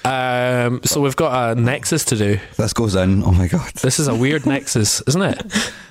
[0.03, 2.37] Um, so we've got a nexus to do.
[2.57, 3.23] This goes in.
[3.23, 5.39] Oh my god, This is a weird nexus, isn't it?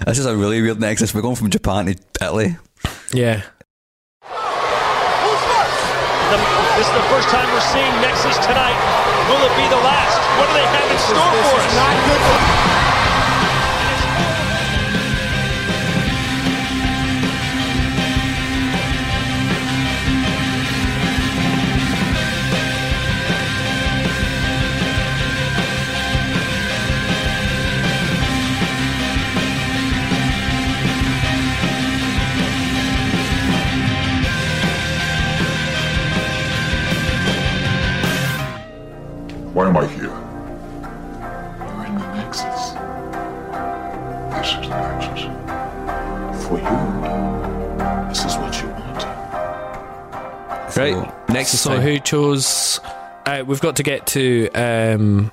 [0.07, 1.15] this is a really weird nexus.
[1.15, 2.57] We're going from Japan to Italy.
[3.15, 3.43] Yeah.
[6.29, 6.37] The,
[6.77, 8.77] this is the first time we're seeing Nexus tonight.
[9.33, 10.21] Will it be the last?
[10.37, 12.86] What do they have in store for us?
[51.67, 52.81] So who chose?
[53.25, 55.33] Uh, we've got to get to um,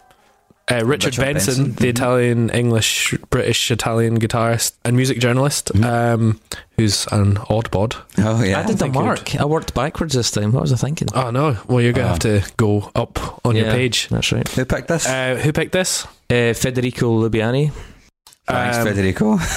[0.72, 1.76] uh, Richard, Richard Benson, Benson.
[1.76, 6.40] the Italian, English, British, Italian guitarist and music journalist, um,
[6.78, 7.96] who's an odd bod.
[8.18, 9.36] Oh yeah, I did the think you would- mark.
[9.36, 10.52] I worked backwards this time.
[10.54, 11.10] What was I thinking?
[11.14, 11.58] Oh no!
[11.68, 12.12] Well, you're gonna Oh.
[12.12, 14.08] have to go up on your page.
[14.10, 14.48] That's right.
[14.48, 15.06] Who picked this?
[15.08, 16.06] Uh, who picked this?
[16.32, 17.72] Uh, Federico Lubiani.
[18.48, 19.38] Thanks, um, Federico.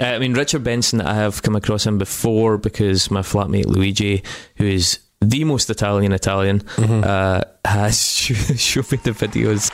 [0.00, 4.22] Uh, I mean, Richard Benson, I have come across him before because my flatmate Luigi,
[4.56, 7.04] who is the most Italian Italian, Mm-hmm.
[7.04, 9.70] uh, has sh- showed me the videos.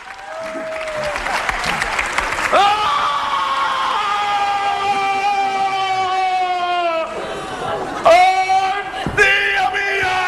[9.17, 10.19] Dio mio!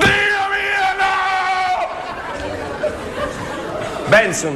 [0.00, 1.14] Dio mio, no!
[4.10, 4.54] Benson.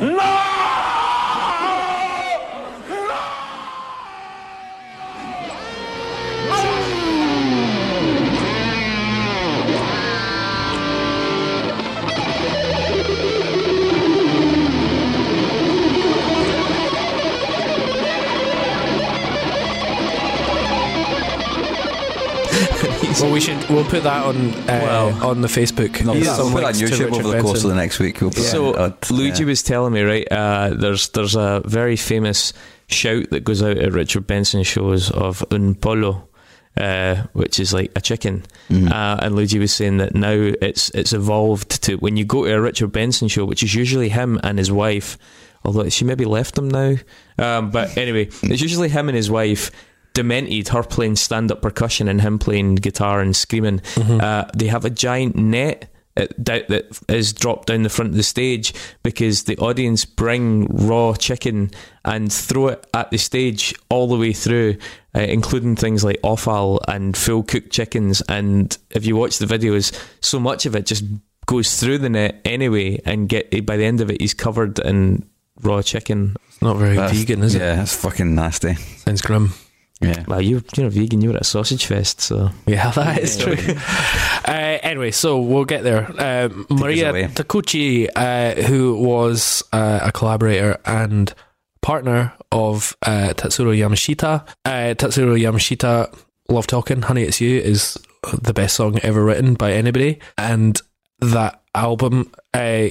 [23.68, 23.92] Well, we should.
[23.92, 26.04] We'll put that on uh, Well, on the Facebook.
[26.04, 27.70] No, Some we'll put that on to YouTube Richard over the course Benson.
[27.70, 28.20] of the next week.
[28.20, 29.10] We'll put So that out.
[29.10, 29.46] Luigi Yeah.
[29.48, 30.26] was telling me, right?
[30.30, 32.52] Uh, there's there's a very famous
[32.88, 36.28] shout that goes out at Richard Benson shows of un polo,
[36.76, 38.44] uh, which is like a chicken.
[38.70, 38.88] Mm-hmm.
[38.92, 42.54] Uh, and Luigi was saying that now it's it's evolved to when you go to
[42.54, 45.18] a Richard Benson show, which is usually him and his wife,
[45.64, 46.96] although she maybe left him now.
[47.38, 49.70] Um, but anyway, it's usually him and his wife.
[50.18, 53.80] Demented, her playing stand up percussion and him playing guitar and screaming.
[53.96, 58.24] Uh, they have a giant net that that is dropped down the front of the
[58.24, 61.70] stage because the audience bring raw chicken
[62.04, 64.76] and throw it at the stage all the way through,
[65.14, 68.20] uh, including things like offal and full cooked chickens.
[68.28, 71.04] And if you watch the videos, so much of it just
[71.46, 75.28] goes through the net anyway, and get by the end of it, he's covered in
[75.62, 76.34] raw chicken.
[76.48, 77.60] It's not very That's- vegan, is it?
[77.60, 78.74] Yeah, it's fucking nasty.
[78.74, 79.52] Sounds grim.
[80.00, 80.24] Yeah.
[80.28, 81.20] Well, you you're a vegan.
[81.22, 83.56] You were at a sausage fest, so Yeah, that is true.
[84.46, 86.06] uh, anyway, so we'll get there.
[86.18, 87.28] Um, Mariya.
[87.28, 91.34] Takeuchi, uh, who was uh, a collaborator and
[91.82, 94.46] partner of uh, Tatsuro Yamashita.
[94.64, 96.16] Uh, Tatsuro Yamashita,
[96.48, 97.98] Love Talking, Honey It's You, is
[98.42, 100.20] the best song ever written by anybody.
[100.36, 100.80] And
[101.20, 102.88] that album, uh,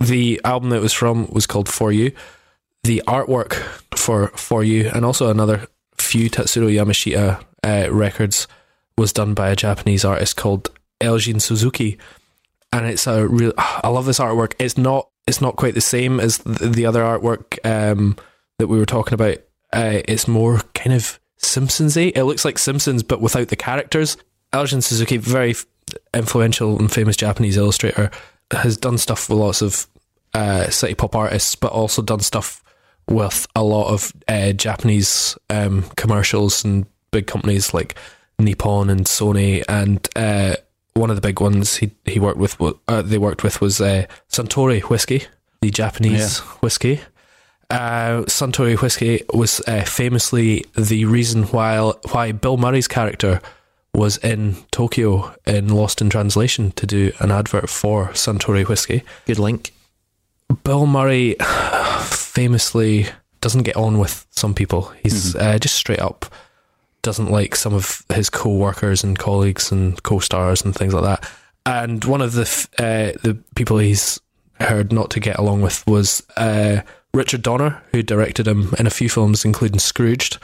[0.00, 2.12] the album that it was from was called For You.
[2.84, 3.54] The artwork
[3.94, 5.66] for For You, and also another
[6.06, 8.46] few Tatsuro Yamashita uh, records
[8.96, 11.98] was done by a Japanese artist called Eizin Suzuki,
[12.72, 13.52] and it's a real.
[13.58, 14.54] I love this artwork.
[14.58, 15.08] It's not.
[15.26, 18.16] It's not quite the same as the, the other artwork um,
[18.58, 19.38] that we were talking about.
[19.72, 22.12] Uh, it's more kind of Simpsonsy.
[22.14, 24.16] It looks like Simpsons, but without the characters.
[24.52, 25.54] Eizin Suzuki, very
[26.14, 28.10] influential and famous Japanese illustrator,
[28.52, 29.88] has done stuff with lots of
[30.32, 32.62] uh, city pop artists, but also done stuff
[33.08, 37.96] with a lot of uh, Japanese um, commercials and big companies like
[38.38, 39.62] Nippon and Sony.
[39.68, 40.56] And uh,
[40.94, 44.06] one of the big ones he he worked with, uh, they worked with was uh,
[44.28, 45.24] Suntory whiskey,
[45.60, 47.00] the Japanese whiskey.
[47.68, 51.78] Uh, Suntory whiskey was uh, famously the reason why
[52.10, 53.40] why Bill Murray's character
[53.92, 59.02] was in Tokyo in Lost in Translation to do an advert for Suntory whiskey.
[59.26, 59.72] Good link.
[60.62, 61.34] Bill Murray
[62.36, 63.06] famously
[63.40, 64.92] doesn't get on with some people.
[65.02, 66.26] He's uh, just straight up
[67.00, 71.30] doesn't like some of his co-workers and colleagues and co-stars and things like that.
[71.64, 74.20] And one of the f- uh, the people he's
[74.60, 76.80] heard not to get along with was uh,
[77.14, 80.38] Richard Donner, who directed him in a few films, including Scrooged.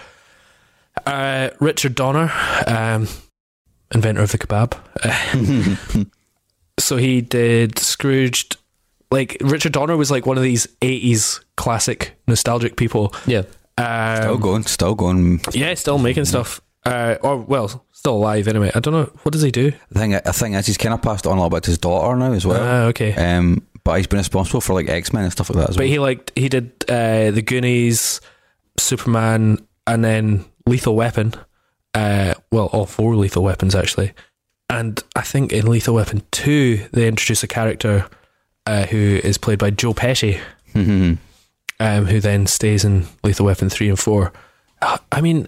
[1.04, 2.32] Uh, Richard Donner,
[2.68, 3.08] um,
[3.92, 6.08] inventor of the kebab.
[6.78, 8.56] So he did Scrooged.
[9.12, 13.14] Like Richard Donner was like one of these '80s classic nostalgic people.
[13.26, 13.42] Yeah.
[13.78, 15.40] Um, Still going, still going.
[15.52, 16.60] yeah, still making stuff.
[16.84, 18.70] Uh, or well, still alive anyway.
[18.74, 19.70] I don't know what does he do.
[19.90, 21.78] The thing, the thing is, he's kind of passed on a little bit to his
[21.78, 22.60] daughter now as well.
[22.60, 23.14] Ah, okay.
[23.14, 25.82] Um, but he's been responsible for like X Men and stuff like that as But
[25.84, 25.88] well.
[25.92, 28.20] he liked he did uh, the Goonies,
[28.78, 31.34] Superman, and then Lethal Weapon.
[31.94, 34.12] Uh, well, all four Lethal Weapons actually.
[34.70, 38.06] And I think in Lethal Weapon two, they introduce a character
[38.66, 40.38] uh, who is played by Joe Pesci,
[40.74, 41.18] Mhm.
[41.80, 44.32] um, who then stays in Lethal Weapon three and four.
[44.80, 45.46] Uh, I mean,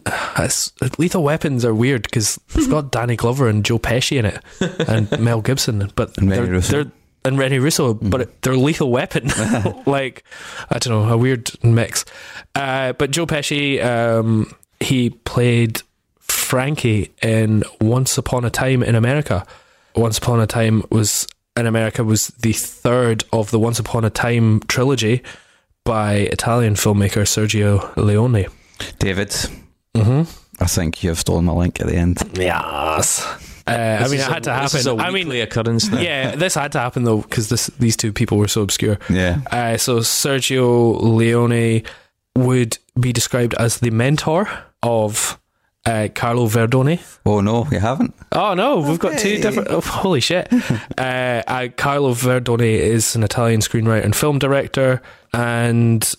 [0.99, 4.41] Lethal Weapons are weird because it's got Danny Glover and Joe Pesci in it,
[4.89, 6.73] and Mel Gibson, but And they're, Russo.
[6.85, 6.93] they're
[7.27, 9.29] and Rennie Russo, but they're Lethal Weapon.
[9.87, 10.25] like
[10.71, 12.05] I don't know, a weird mix.
[12.55, 15.81] Uh, but Joe Pesci, um, he played
[16.21, 19.47] Frankie in Once Upon a Time in America.
[19.97, 24.11] Once Upon a Time was in America was the third of the Once Upon a
[24.11, 25.23] Time trilogy
[25.85, 28.47] by Italian filmmaker Sergio Leone.
[28.99, 29.29] David,
[29.95, 30.23] Mm-hmm.
[30.61, 32.19] I think you have stolen my link at the end.
[32.35, 33.25] Yes.
[33.67, 35.01] Uh, I mean, is it a- had to This is a happen.
[35.07, 36.01] I mean, weekly occurrence now.
[36.01, 38.99] yeah, this had to happen though because this these two people were so obscure.
[39.09, 39.41] Yeah.
[39.51, 41.83] Uh, so Sergio Leone
[42.37, 44.49] would be described as the mentor
[44.83, 45.39] of
[45.87, 47.01] uh, Carlo Verdone.
[47.27, 48.15] Oh no, you haven't.
[48.33, 49.69] Oh no, we've got two different.
[49.71, 50.49] Oh, holy shit!
[50.99, 56.15] uh, uh, Carlo Verdone is an Italian screenwriter and film director, and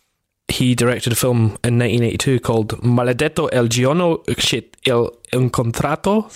[0.47, 6.29] he directed a film in 1982 called Maledetto el giorno shit el incontrato.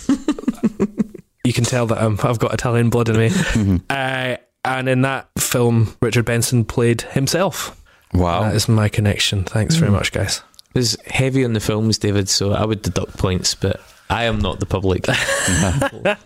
[1.44, 3.80] you can tell that um, I've got Italian blood in me.
[3.90, 7.80] uh, and in that film, Richard Benson played himself.
[8.12, 8.42] Wow.
[8.42, 9.44] That is my connection.
[9.44, 10.42] Thanks very much, guys.
[10.74, 14.38] It was heavy on the films, David, so I would deduct points, but I am
[14.38, 15.06] not the public.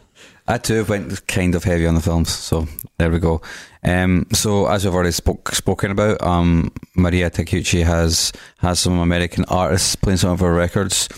[0.47, 2.68] I too went kind of heavy on the films, so
[2.99, 3.40] there we go.
[3.82, 9.47] Um, so as we've already spoke, spoken about, um, Mariya Takeuchi has has some American
[9.49, 11.09] artists playing some of her records.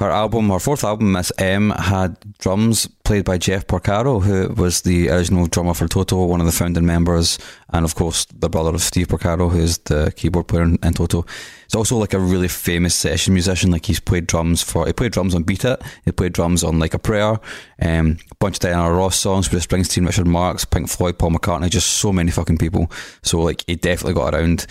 [0.00, 4.80] Her album, her fourth album, Miss M, had drums played by Jeff Porcaro, who was
[4.80, 7.38] the original drummer for Toto, one of the founding members,
[7.68, 11.26] and of course the brother of Steve Porcaro, who's the keyboard player in, in Toto.
[11.66, 13.72] He's also like a really famous session musician.
[13.72, 16.78] Like he's played drums for, he played drums on Beat It, he played drums on
[16.78, 17.38] Like a Prayer,
[17.82, 21.68] um, a bunch of Diana Ross songs, Bruce Springsteen, Richard Marx, Pink Floyd, Paul McCartney,
[21.68, 22.90] just so many fucking people.
[23.22, 24.66] So like he definitely got around.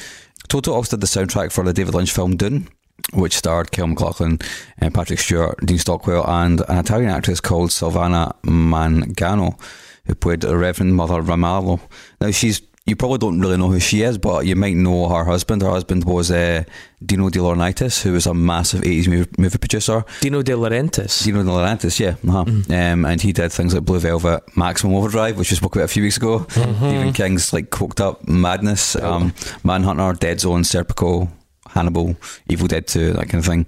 [0.47, 2.67] Toto also did the soundtrack for the David Lynch film Dune,
[3.13, 4.39] which starred Kyle MacLachlan,
[4.81, 9.59] uh, Patrick Stewart, Dean Stockwell, and an Italian actress called Silvana Mangano,
[10.05, 11.79] who played the Reverend Mother Ramallo.
[12.21, 15.23] Now she's you probably don't really know who she is, but you might know her
[15.23, 15.61] husband.
[15.61, 16.63] Her husband was uh,
[17.05, 20.03] Dino De Laurentiis, who was a massive 80s movie, movie producer.
[20.21, 21.23] Dino De Laurentiis.
[21.23, 22.15] Dino De Laurentiis, yeah.
[22.27, 22.39] Uh-huh.
[22.41, 25.89] Um, and he did things like Blue Velvet, Maximum Overdrive, which we spoke about a
[25.89, 26.45] few weeks ago.
[26.49, 29.33] Stephen King's like coked up madness, um,
[29.63, 31.29] Manhunter, Dead Zone, Serpico,
[31.69, 32.15] Hannibal,
[32.49, 33.65] Evil Dead 2, that kind of thing.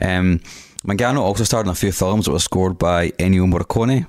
[0.00, 0.40] Um,
[0.86, 4.06] Mangano also starred in a few films that were scored by Ennio Morricone.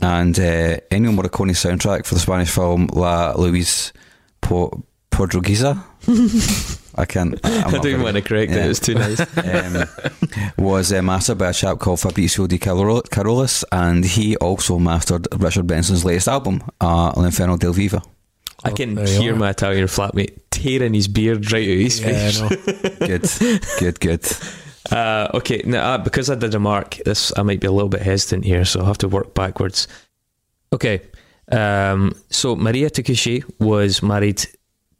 [0.00, 3.92] And uh, Ennio Morricone's soundtrack for the Spanish film La Luis
[4.40, 5.82] po- Portuguesa.
[6.96, 7.38] I can't.
[7.44, 8.64] I'm I even want to correct Yeah.
[8.66, 9.20] it, it's too nice.
[9.36, 9.84] um,
[10.56, 15.26] was uh, mastered by a chap called Fabrizio Di Carol- Carolis, and he also mastered
[15.36, 17.98] Richard Benson's latest album, uh, L'Inferno dei Vivi.
[18.68, 22.40] I can hear my Italian flatmate tearing his beard right out of his Yeah, face.
[22.40, 23.06] I know.
[23.06, 24.26] Good, good, good.
[24.90, 27.90] Uh, okay, now uh, because I did a mark, this I might be a little
[27.90, 29.86] bit hesitant here, so I'll have to work backwards.
[30.72, 31.02] Okay,
[31.52, 34.42] um, so Mariya Takeuchi was married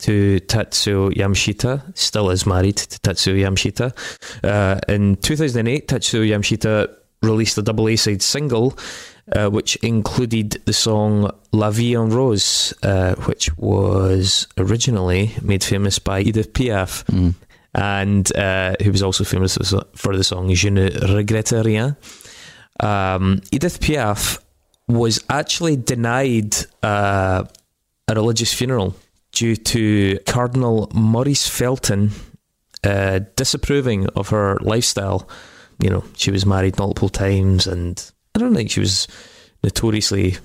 [0.00, 4.44] to Tatsuro Yamashita, still is married to Tatsuro Yamashita.
[4.44, 8.76] Uh, in 2008, Tatsuro Yamashita released a double A side single,
[9.36, 15.98] uh, which included the song La Vie en Rose, uh, which was originally made famous
[15.98, 17.34] by Edith Piaf Mm.
[17.74, 19.56] and uh, who was also famous
[19.94, 21.96] for the song Je ne regrette rien.
[22.80, 24.38] Um, Edith Piaf
[24.88, 27.44] was actually denied uh,
[28.08, 28.94] a religious funeral
[29.32, 32.10] due to Cardinal Maurice Feltin
[32.84, 35.28] uh, disapproving of her lifestyle.
[35.80, 38.02] You know, she was married multiple times and
[38.39, 39.09] I don't think she was
[39.64, 40.36] notoriously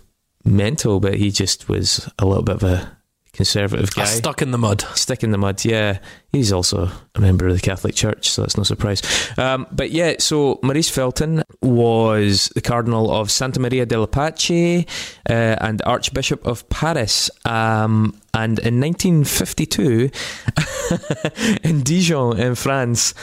[0.43, 2.97] mental, but he just was a little bit of a
[3.33, 4.05] conservative guy.
[4.05, 4.81] Stuck in the mud.
[4.95, 5.99] Stick in the mud, yeah.
[6.31, 9.01] He's also a member of the Catholic Church, so that's no surprise.
[9.37, 14.85] Um, but yeah, so Maurice Feltin was the Cardinal of Santa Maria della Pace
[15.29, 17.29] uh, and Archbishop of Paris.
[17.45, 20.09] Um, and in 1952,
[21.63, 23.13] in Dijon, in France,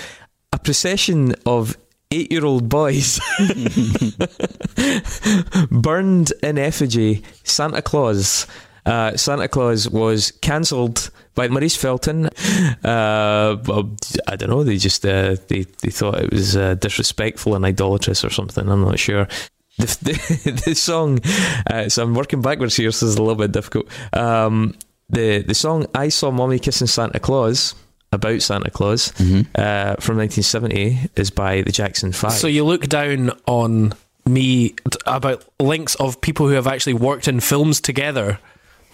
[0.52, 1.76] a procession of
[2.12, 3.20] eight year old boys
[5.70, 8.46] burned in effigy Santa Claus.
[8.86, 12.26] Uh, Santa Claus was cancelled by Maurice Feltin.
[12.84, 13.56] Uh,
[14.26, 14.64] I don't know.
[14.64, 18.68] They just uh, they they thought it was uh, disrespectful and idolatrous or something.
[18.68, 19.28] I'm not sure.
[19.78, 21.20] The, the, the song.
[21.70, 23.86] Uh, so I'm working backwards here, so it's a little bit difficult.
[24.12, 24.74] Um,
[25.08, 27.74] the the song "I Saw Mommy Kissing Santa Claus."
[28.12, 32.32] About Santa Claus uh, from 1970 is by the Jackson Five.
[32.32, 33.92] So you look down on
[34.26, 38.40] me t- about links of people who have actually worked in films together,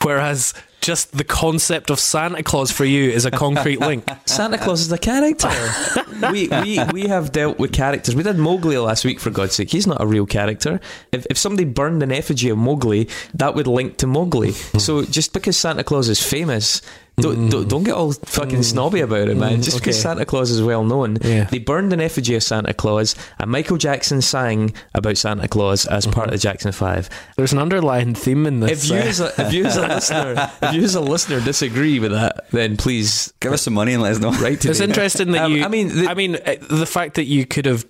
[0.03, 0.53] whereas
[0.87, 4.09] just the concept of Santa Claus for you is a concrete link.
[4.25, 5.51] Santa Claus is a character.
[6.31, 8.15] we, we we have dealt with characters.
[8.15, 9.71] We did Mowgli last week, for God's sake.
[9.71, 10.81] He's not a real character.
[11.11, 14.53] If, if somebody burned an effigy of Mowgli, that would link to Mowgli.
[14.53, 14.79] Hmm.
[14.79, 16.83] so just because Santa Claus is famous,
[17.19, 17.49] don't, hmm.
[17.49, 18.63] don't, don't get all fucking hmm.
[18.63, 19.63] snobby about it, man.
[19.63, 20.03] Just because okay.
[20.03, 21.17] Santa Claus is well known.
[21.23, 21.45] Yeah.
[21.45, 26.05] They burned an effigy of Santa Claus, and Michael Jackson sang about Santa Claus as
[26.05, 26.25] part mm-hmm.
[26.25, 27.09] of the Jackson Five.
[27.37, 28.85] There's an underlying theme in this.
[28.85, 31.41] If you, uh, as a, if you as a listener, if you as a listener
[31.41, 34.31] disagree with that, then please Give us some money and let us know.
[34.41, 34.61] Right?
[34.61, 35.65] to it's interesting that Um, you.
[35.65, 37.85] I mean, the- I mean, uh, the fact that you could have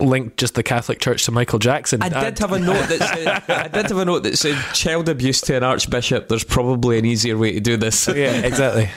[0.00, 2.00] linked just the Catholic Church to Michael Jackson.
[2.02, 5.08] I did have a note that said I did have a note that said child
[5.08, 6.28] abuse to an archbishop.
[6.28, 8.06] There's probably an easier way to do this.
[8.14, 8.88] yeah, exactly.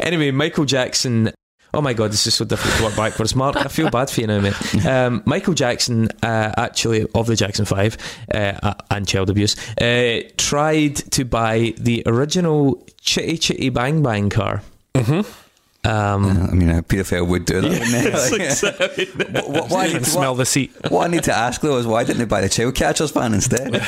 [0.00, 1.32] anyway, Michael Jackson.
[1.74, 3.34] Oh my god, this is so difficult to work backwards.
[3.34, 4.86] Mark, I feel bad for you now, mate.
[4.86, 7.96] Um, Michael Jackson, uh, actually of the Jackson Five
[8.32, 14.62] uh, and child abuse, uh, tried to buy the original Chitty Chitty Bang Bang car.
[14.94, 15.43] Mm-hmm.
[15.84, 19.34] Um, I mean, a paedophile would do that, wouldn't they?
[19.34, 20.72] Like, what, what, what You need, smell what, the seat.
[20.88, 23.34] what I need to ask though is why didn't they buy the child catchers van
[23.34, 23.74] instead?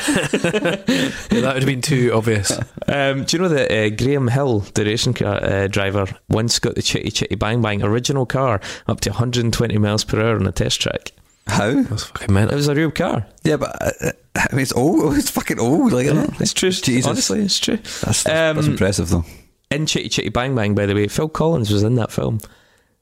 [1.29, 2.51] Yeah, that would have been too obvious.
[2.87, 6.75] Um, do you know that uh, Graham Hill, the racing car uh, driver, once got
[6.75, 10.51] the Chitty Chitty Bang Bang original car up to 120 miles per hour on a
[10.51, 11.11] test track?
[11.47, 11.81] How?
[11.83, 13.25] That's fucking It was a real car.
[13.43, 15.15] Yeah, but uh, I mean, it's old.
[15.17, 15.91] It's fucking old.
[15.93, 16.41] Like, isn't it?
[16.41, 16.71] It's true.
[16.71, 17.05] Jesus.
[17.07, 17.77] Honestly, it's true.
[17.77, 19.25] That's, that's, that's Um, impressive though.
[19.69, 22.39] In Chitty Chitty Bang Bang, by the way, Phil Collins was in that film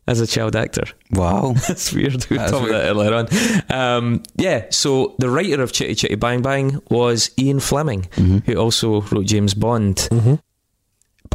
[0.08, 0.84] as a child actor.
[1.12, 1.54] Wow.
[1.68, 2.26] That's weird.
[2.30, 3.28] We about that earlier on.
[3.76, 8.50] Um, yeah, so the writer of Chitty Chitty Bang Bang was Ian Fleming, Mm-hmm.
[8.52, 10.08] who also wrote James Bond.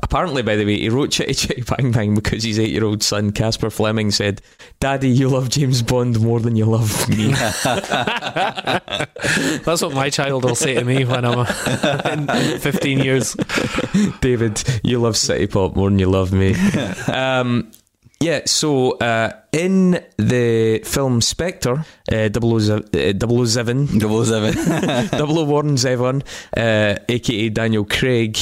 [0.03, 3.03] Apparently, by the way, he wrote Chitty Chitty Bang Bang because his eight year old
[3.03, 4.43] son, Caspar Fleming, said,
[4.81, 7.29] Daddy, you love James Bond more than you love me.
[9.65, 11.47] That's what my child will say to me when I'm
[12.07, 13.35] in, in 15 years.
[14.21, 16.55] David, you love City Pop more than you love me.
[17.07, 17.71] um,
[18.23, 24.55] yeah, so uh, in the film Spectre, uh, 007, uh, 007 Double seven.
[25.09, 26.23] Double Warren Zevon,
[26.55, 28.37] uh, aka Daniel Craig,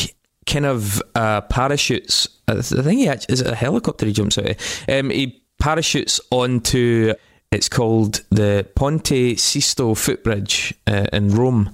[0.49, 2.29] kind of uh, parachutes.
[2.49, 4.85] I I think he actually, is it a helicopter he jumps out of?
[4.89, 7.15] Um, he parachutes onto.
[7.51, 11.73] It's called the Ponte Sisto footbridge uh, in Rome,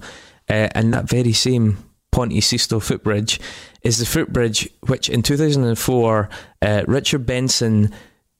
[0.49, 1.77] uh, and that very same
[2.11, 3.41] Ponte Sisto footbridge
[3.81, 6.29] is the footbridge which in 2004
[6.61, 7.93] uh, Richard Benson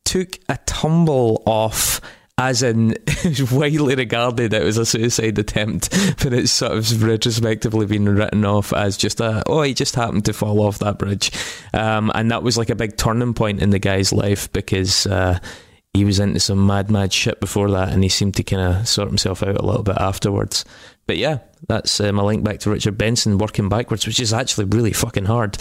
[0.06, 2.00] took a tumble off
[2.38, 2.96] as in
[3.52, 5.90] widely regarded it was a suicide attempt
[6.24, 10.26] but it's sort of retrospectively been written off as just a oh he just happened
[10.26, 11.32] to fall off that bridge.
[11.74, 15.40] Um, and that was like a big turning point in the guy's life because uh,
[15.94, 18.88] he was into some mad mad shit before that and he seemed to kind of
[18.88, 20.66] sort himself out a little bit afterwards.
[21.08, 24.66] But yeah that's uh, my link back to Richard Benson working backwards which is actually
[24.66, 25.58] really fucking hard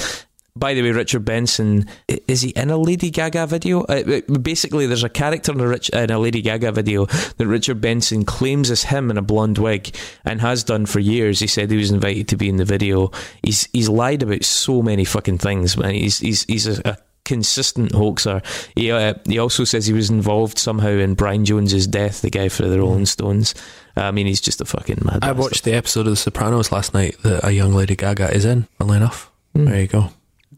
[0.57, 3.83] by the way, Richard Benson is he in a Lady Gaga video?
[3.83, 7.47] Uh, uh, basically, there's a character in a, Rich, in a Lady Gaga video that
[7.47, 9.95] Richard Benson claims is him in a blonde wig
[10.25, 11.41] and has done for years.
[11.41, 13.11] He said he was invited to be in the video.
[13.43, 15.95] He's he's lied about so many fucking things, man.
[15.95, 18.41] He's he's he's a, a consistent hoaxer.
[18.77, 22.49] He uh, he also says he was involved somehow in Brian Jones's death, the guy
[22.49, 23.57] for the Rolling Stones.
[23.97, 25.17] I mean, he's just a fucking mad.
[25.17, 25.39] I bastard.
[25.39, 28.69] watched the episode of The Sopranos last night that a young Lady Gaga is in,
[28.79, 29.33] funnily enough.
[29.55, 30.11] There you go.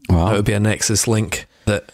[0.09, 0.29] Wow.
[0.29, 1.91] That would be a Nexus link that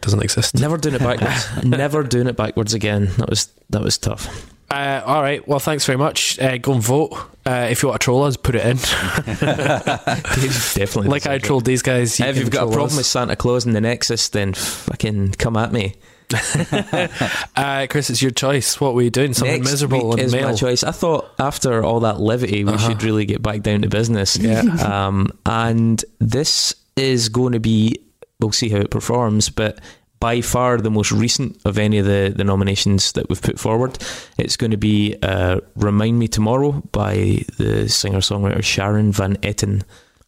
[0.00, 0.54] doesn't exist.
[0.58, 1.46] Never doing it backwards.
[1.64, 3.06] Never doing it backwards again.
[3.18, 4.50] That was that was tough.
[4.70, 5.46] Uh, all right.
[5.48, 6.38] Well, thanks very much.
[6.38, 7.12] Uh, go and vote.
[7.44, 8.76] Uh, if you want to troll us, put it in.
[9.96, 11.08] Definitely.
[11.08, 12.18] like I trolled these guys.
[12.20, 12.96] You if you've got a problem us.
[12.96, 15.94] with Santa Claus and the Nexus, then fucking come at me.
[16.32, 18.80] uh, Chris, it's your choice.
[18.80, 19.34] What were you doing?
[19.34, 20.84] Something Next miserable week is my choice.
[20.84, 22.88] I thought after all that levity, we Uh-huh.
[22.90, 24.36] should really get back down to business.
[24.36, 24.60] Yeah.
[24.60, 27.96] um, and this is going to be,
[28.40, 29.80] we'll see how it performs, but
[30.20, 33.98] by far the most recent of any of the, the nominations that we've put forward.
[34.36, 39.82] It's going to be uh, Remind Me Tomorrow by the singer songwriter Sharon Van Etten.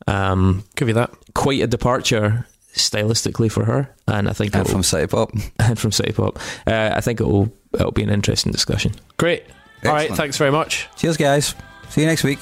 [0.06, 1.12] Um, Give you that.
[1.34, 5.30] quite a departure stylistically for her, and I think And from City Pop.
[5.58, 6.38] and from City Pop.
[6.66, 8.92] Uh, I think it'll it'll be an interesting discussion.
[9.18, 9.44] Great.
[9.84, 10.10] All right.
[10.10, 10.88] Thanks very much.
[10.96, 11.54] Cheers, guys.
[11.90, 12.38] See you next week.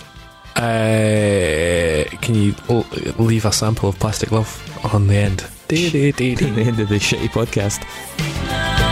[0.56, 2.54] Uh, can you
[3.18, 4.50] leave a sample of Plastic Love
[4.94, 5.46] on the end?
[5.68, 6.10] Dee.
[6.12, 8.89] the end of the shitty podcast.「